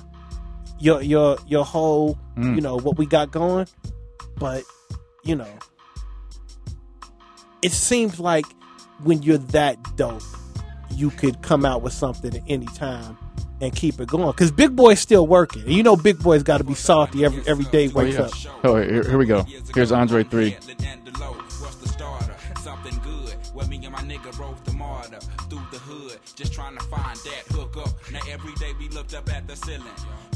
[0.79, 2.55] your your your whole Mm.
[2.57, 3.67] you know what we got going
[4.39, 4.63] but
[5.25, 5.49] you know
[7.63, 8.45] it seems like
[9.03, 10.23] when you're that dope
[10.91, 13.17] you could come out with something at any time
[13.63, 16.59] and keep it going because Big Boi's still working and you know Big Boi's got
[16.59, 18.21] to be salty every every day he Oh, yeah.
[18.21, 18.33] up
[18.65, 19.47] Oh, here, here we go.
[19.75, 20.51] Here's Andre 3.
[20.51, 22.35] What's the starter?
[22.61, 23.31] Something good.
[23.55, 26.19] Where me and my nigga rode the MARTA through the hood.
[26.35, 26.76] Just trying
[28.17, 29.83] Now every day we looked up at the ceiling.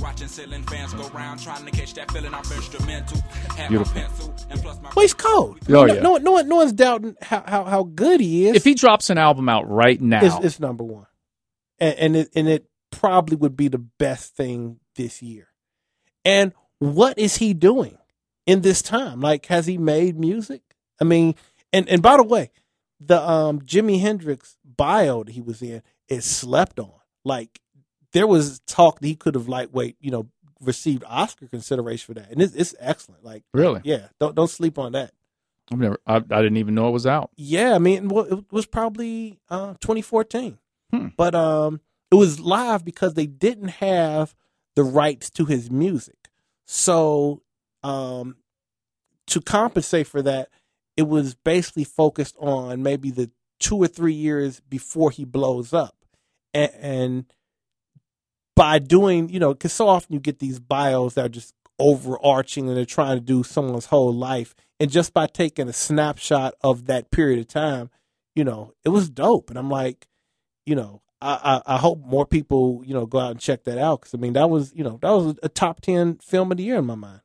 [0.02, 3.18] Watching ceiling fans go round trying to catch that feeling off instrumental.
[3.56, 3.94] Had Beautiful.
[3.94, 5.94] my pencil and plus my well he's cold Oh, no, yeah.
[6.02, 9.08] no, no, one- no one's doubting how, how, how good he is If he drops
[9.08, 11.06] an album out right now, it's, it's number one,
[11.78, 15.48] and and it, and it probably would be the best thing this year.
[16.22, 17.96] And what is he doing
[18.46, 19.20] in this time?
[19.22, 20.60] Like, has he made music?
[21.00, 21.34] I mean,
[21.72, 22.50] and and by the way,
[23.00, 26.92] the um Jimi Hendrix bio that he was in is slept on.
[27.22, 27.60] Like,
[28.12, 30.26] there was talk that he could have lightweight, you know,
[30.60, 33.24] received Oscar consideration for that, and it's, it's excellent.
[33.24, 35.12] Like, really, yeah, don't don't sleep on that.
[35.72, 37.30] I've never, I, I didn't even know it was out.
[37.36, 40.58] Yeah, I mean, well, it was probably uh, 2014,
[40.92, 41.08] Hmm.
[41.16, 41.80] but um,
[42.10, 44.34] it was live because they didn't have
[44.74, 46.28] the rights to his music.
[46.66, 47.42] So,
[47.84, 48.36] um,
[49.28, 50.48] to compensate for that,
[50.96, 53.30] it was basically focused on maybe the
[53.60, 55.94] two or three years before he blows up,
[56.52, 57.24] and, and
[58.60, 62.68] by doing, you know, because so often you get these bios that are just overarching
[62.68, 64.54] and they're trying to do someone's whole life.
[64.78, 67.88] And just by taking a snapshot of that period of time,
[68.34, 69.48] you know, it was dope.
[69.48, 70.08] And I'm like,
[70.66, 73.78] you know, I, I, I hope more people, you know, go out and check that
[73.78, 74.02] out.
[74.02, 76.64] Cause I mean, that was, you know, that was a top 10 film of the
[76.64, 77.22] year in my mind.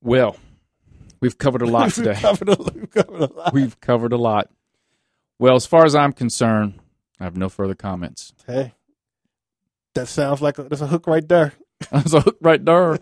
[0.00, 0.36] Well,
[1.20, 2.14] we've covered a lot We've today.
[2.14, 3.52] covered a- we've covered a lot.
[3.52, 4.48] We've covered a lot.
[5.38, 6.80] Well, as far as I'm concerned,
[7.20, 8.32] I have no further comments.
[8.46, 8.72] Hey,
[9.94, 11.52] that sounds like a, that's a hook right there.
[11.90, 12.96] That's a hook right there.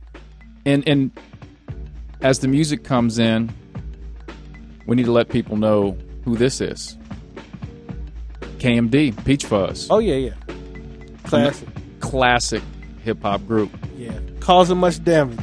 [0.66, 1.10] and and
[2.22, 3.52] as the music comes in,
[4.86, 6.96] we need to let people know who this is.
[8.58, 10.32] KMD, Peach Fuzz, Oh yeah, yeah.
[11.24, 11.68] Classic.
[12.00, 12.62] classic
[13.02, 13.70] hip hop group.
[13.96, 14.18] Yeah.
[14.40, 15.38] Causing much damage.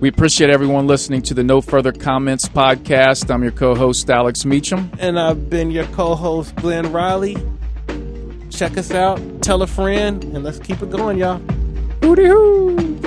[0.00, 3.32] We appreciate everyone listening to the No Further Comments podcast.
[3.34, 4.90] I'm your co-host Alex Meacham.
[4.98, 7.36] And I've been your co-host Glenn Riley.
[8.58, 11.38] Check us out, tell a friend, and let's keep it going, y'all.
[12.02, 12.97] Hooty hoo!